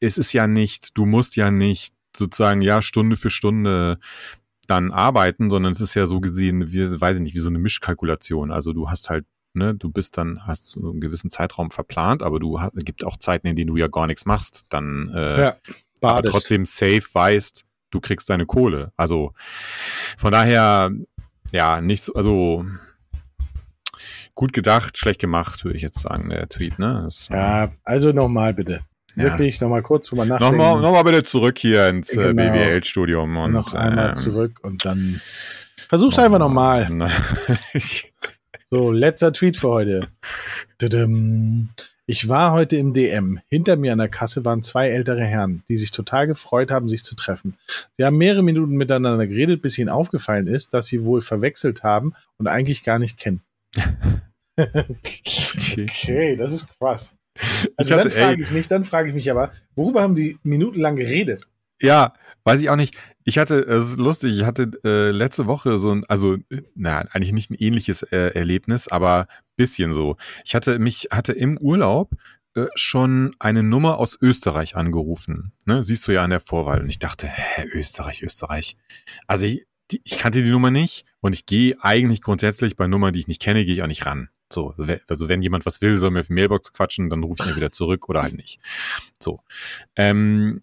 [0.01, 3.99] es ist ja nicht, du musst ja nicht sozusagen ja Stunde für Stunde
[4.67, 7.59] dann arbeiten, sondern es ist ja so gesehen, wie, weiß ich nicht, wie so eine
[7.59, 8.51] Mischkalkulation.
[8.51, 9.25] Also du hast halt
[9.55, 13.47] ne, du bist dann, hast so einen gewissen Zeitraum verplant, aber du gibt auch Zeiten,
[13.47, 14.67] in denen du ja gar nichts machst.
[14.69, 15.57] Dann äh, ja,
[16.01, 18.93] aber trotzdem safe weißt, du kriegst deine Kohle.
[18.97, 19.33] Also
[20.17, 20.91] von daher,
[21.53, 22.65] ja, nicht so, also
[24.35, 27.03] gut gedacht, schlecht gemacht, würde ich jetzt sagen, der Tweet, ne?
[27.05, 28.81] Das, ja, also nochmal bitte.
[29.17, 29.65] Wirklich ja.
[29.65, 30.57] nochmal kurz drüber nachdenken.
[30.57, 32.53] Nochmal, nochmal bitte zurück hier ins äh, genau.
[32.53, 33.37] BWL-Studium.
[33.37, 35.21] und Noch einmal äh, zurück und dann
[35.89, 36.89] versuch's einfach nochmal.
[38.75, 40.09] So, letzter Tweet für heute.
[42.07, 43.39] Ich war heute im DM.
[43.47, 47.05] Hinter mir an der Kasse waren zwei ältere Herren, die sich total gefreut haben, sich
[47.05, 47.57] zu treffen.
[47.97, 52.15] Sie haben mehrere Minuten miteinander geredet, bis ihnen aufgefallen ist, dass sie wohl verwechselt haben
[52.37, 53.43] und eigentlich gar nicht kennen.
[54.59, 56.35] okay.
[56.35, 57.17] das ist krass.
[57.77, 60.97] Also hatte, dann frage ich mich, dann frage ich mich aber, worüber haben die minutenlang
[60.97, 61.47] geredet?
[61.81, 62.97] Ja, weiß ich auch nicht.
[63.25, 66.37] Ich hatte, es ist lustig, ich hatte äh, letzte Woche so ein, also,
[66.75, 70.17] na, eigentlich nicht ein ähnliches äh, Erlebnis, aber bisschen so.
[70.45, 72.13] Ich hatte mich, hatte im Urlaub
[72.55, 75.53] äh, schon eine Nummer aus Österreich angerufen.
[75.67, 75.83] Ne?
[75.83, 76.81] Siehst du ja an der Vorwahl.
[76.81, 78.77] Und ich dachte, hä, Österreich, Österreich.
[79.27, 83.13] Also ich, die, ich kannte die Nummer nicht und ich gehe eigentlich grundsätzlich bei Nummern,
[83.13, 84.29] die ich nicht kenne, gehe ich auch nicht ran.
[84.53, 84.75] So,
[85.09, 87.57] also wenn jemand was will, soll mir auf die Mailbox quatschen, dann rufe ich mir
[87.57, 88.61] wieder zurück oder halt nicht.
[89.19, 89.41] So.
[89.97, 90.63] Ähm,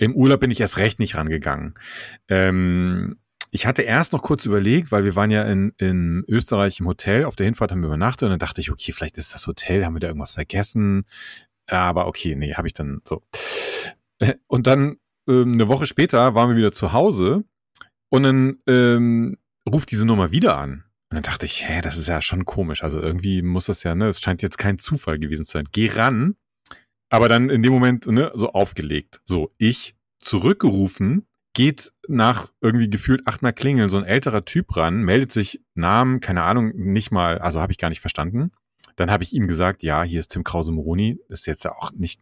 [0.00, 1.74] im Urlaub bin ich erst recht nicht rangegangen.
[2.28, 3.18] Ähm,
[3.50, 7.24] ich hatte erst noch kurz überlegt, weil wir waren ja in, in Österreich im Hotel.
[7.24, 9.84] Auf der Hinfahrt haben wir übernachtet und dann dachte ich, okay, vielleicht ist das Hotel,
[9.84, 11.04] haben wir da irgendwas vergessen?
[11.66, 13.22] Aber okay, nee, habe ich dann so.
[14.48, 14.96] Und dann
[15.28, 17.44] ähm, eine Woche später waren wir wieder zu Hause
[18.10, 20.84] und dann ähm, ruft diese Nummer wieder an.
[21.10, 22.82] Und dann dachte ich, hä, das ist ja schon komisch.
[22.82, 25.68] Also irgendwie muss das ja, ne, es scheint jetzt kein Zufall gewesen zu sein.
[25.72, 26.36] Geh ran
[27.10, 29.20] aber dann in dem Moment ne, so aufgelegt.
[29.24, 35.32] So, ich zurückgerufen, geht nach irgendwie gefühlt achtmal klingeln so ein älterer Typ ran, meldet
[35.32, 38.52] sich Namen, keine Ahnung, nicht mal, also habe ich gar nicht verstanden.
[38.96, 42.20] Dann habe ich ihm gesagt, ja, hier ist Tim Krause-Moroni, ist jetzt ja auch nicht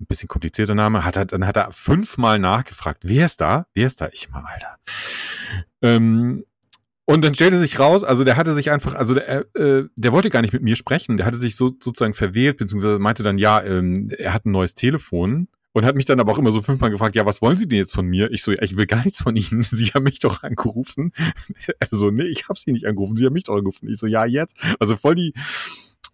[0.00, 1.04] ein bisschen komplizierter Name.
[1.04, 3.66] Hat er, dann hat er fünfmal nachgefragt, wer ist da?
[3.74, 4.08] Wer ist da?
[4.12, 4.76] Ich mal, Alter.
[5.80, 6.44] Ähm,
[7.04, 10.30] und dann stellte sich raus, also der hatte sich einfach, also der, äh, der wollte
[10.30, 13.62] gar nicht mit mir sprechen, der hatte sich so sozusagen verwählt, beziehungsweise meinte dann, ja,
[13.62, 16.90] ähm, er hat ein neues Telefon und hat mich dann aber auch immer so fünfmal
[16.90, 18.30] gefragt, ja, was wollen Sie denn jetzt von mir?
[18.30, 19.62] Ich so, ja, ich will gar nichts von Ihnen.
[19.62, 21.12] Sie haben mich doch angerufen.
[21.80, 23.16] Also, nee, ich habe Sie nicht angerufen.
[23.16, 23.88] Sie haben mich doch angerufen.
[23.88, 24.56] Ich so, ja, jetzt.
[24.78, 25.32] Also voll die,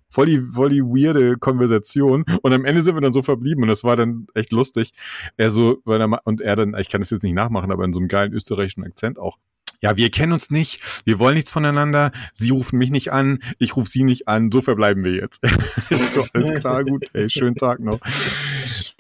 [0.09, 2.25] voll die, voll die weirde Konversation.
[2.43, 4.93] Und am Ende sind wir dann so verblieben und das war dann echt lustig.
[5.37, 7.93] Er so, weil er, und er dann, ich kann das jetzt nicht nachmachen, aber in
[7.93, 9.39] so einem geilen österreichischen Akzent auch
[9.81, 13.77] ja, wir kennen uns nicht, wir wollen nichts voneinander, sie rufen mich nicht an, ich
[13.77, 15.41] rufe sie nicht an, so verbleiben wir jetzt.
[15.91, 17.99] so, alles klar, gut, ey, schönen Tag noch.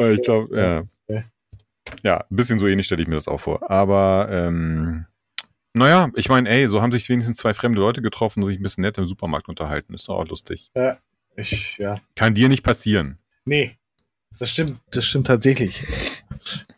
[0.00, 1.24] Ich glaube, ja.
[2.02, 3.70] Ja, ein bisschen so ähnlich stelle ich mir das auch vor.
[3.70, 5.06] Aber ähm,
[5.74, 8.82] naja, ich meine, ey, so haben sich wenigstens zwei fremde Leute getroffen, sich ein bisschen
[8.82, 9.94] nett im Supermarkt unterhalten.
[9.94, 10.70] Ist doch auch lustig.
[10.74, 10.98] Ja,
[11.36, 11.96] ich, ja.
[12.14, 13.18] Kann dir nicht passieren.
[13.44, 13.78] Nee,
[14.38, 15.84] das stimmt, das stimmt tatsächlich.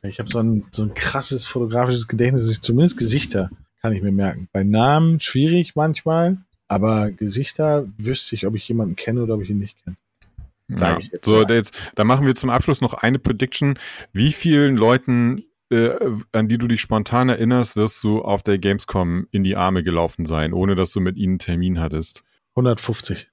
[0.02, 4.02] Ich habe so ein, so ein krasses fotografisches Gedächtnis, dass ich zumindest Gesichter kann ich
[4.02, 4.48] mir merken.
[4.52, 9.50] Bei Namen schwierig manchmal, aber Gesichter wüsste ich, ob ich jemanden kenne oder ob ich
[9.50, 9.96] ihn nicht kenne.
[10.68, 10.98] ja.
[10.98, 11.24] ich jetzt.
[11.24, 13.78] So, jetzt, da machen wir zum Abschluss noch eine Prediction.
[14.12, 15.90] Wie vielen Leuten, äh,
[16.32, 20.26] an die du dich spontan erinnerst, wirst du auf der Gamescom in die Arme gelaufen
[20.26, 22.22] sein, ohne dass du mit ihnen einen Termin hattest?
[22.50, 23.30] 150.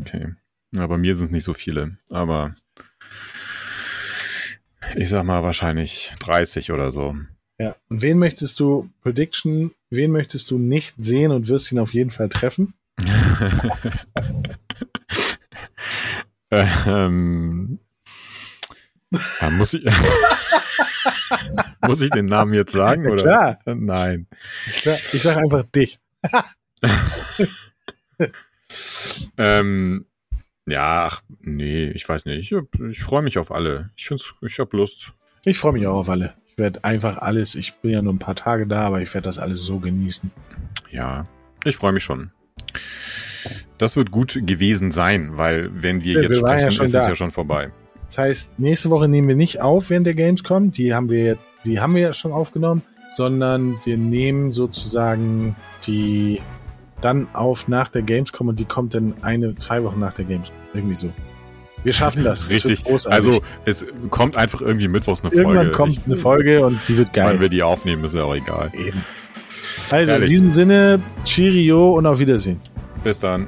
[0.00, 0.34] Okay.
[0.72, 2.54] Ja, bei mir sind es nicht so viele, aber
[4.96, 7.14] ich sag mal wahrscheinlich 30 oder so.
[7.58, 7.76] Ja.
[7.88, 12.10] Und wen möchtest du, Prediction, wen möchtest du nicht sehen und wirst ihn auf jeden
[12.10, 12.74] Fall treffen?
[16.50, 17.78] ähm,
[19.40, 19.84] ja, muss ich.
[21.86, 23.06] muss ich den Namen jetzt sagen?
[23.06, 23.22] Oder?
[23.22, 23.58] Klar.
[23.66, 24.26] Nein.
[24.80, 24.98] Klar.
[25.12, 26.00] Ich sage einfach dich.
[29.36, 30.06] ähm,
[30.66, 32.50] ja, ach, nee, ich weiß nicht.
[32.50, 32.58] Ich,
[32.90, 33.90] ich freue mich auf alle.
[33.96, 35.12] Ich, find's, ich habe Lust.
[35.44, 36.34] Ich freue mich auch auf alle.
[36.54, 39.24] Ich werde einfach alles, ich bin ja nur ein paar Tage da, aber ich werde
[39.24, 40.30] das alles so genießen.
[40.92, 41.24] Ja,
[41.64, 42.30] ich freue mich schon.
[43.76, 47.00] Das wird gut gewesen sein, weil wenn wir ja, jetzt wir sprechen, ja ist da.
[47.00, 47.72] es ja schon vorbei.
[48.06, 51.80] Das heißt, nächste Woche nehmen wir nicht auf während der Gamescom, die haben wir, die
[51.80, 55.56] haben wir ja schon aufgenommen, sondern wir nehmen sozusagen
[55.88, 56.40] die
[57.00, 60.56] dann auf nach der Gamescom und die kommt dann eine, zwei Wochen nach der Gamescom.
[60.72, 61.12] Irgendwie so.
[61.84, 62.48] Wir schaffen das.
[62.50, 62.82] Richtig.
[63.06, 65.72] Also es kommt einfach irgendwie mittwochs eine Irgendwann Folge.
[65.72, 67.26] kommt Ich- eine Folge und die wird geil.
[67.34, 68.70] Wann wir die aufnehmen, ist ja auch egal.
[68.72, 69.04] Eben.
[69.90, 70.28] Also Herrlich.
[70.28, 72.60] in diesem Sinne, Cheerio und auf Wiedersehen.
[73.04, 73.46] Bis dann.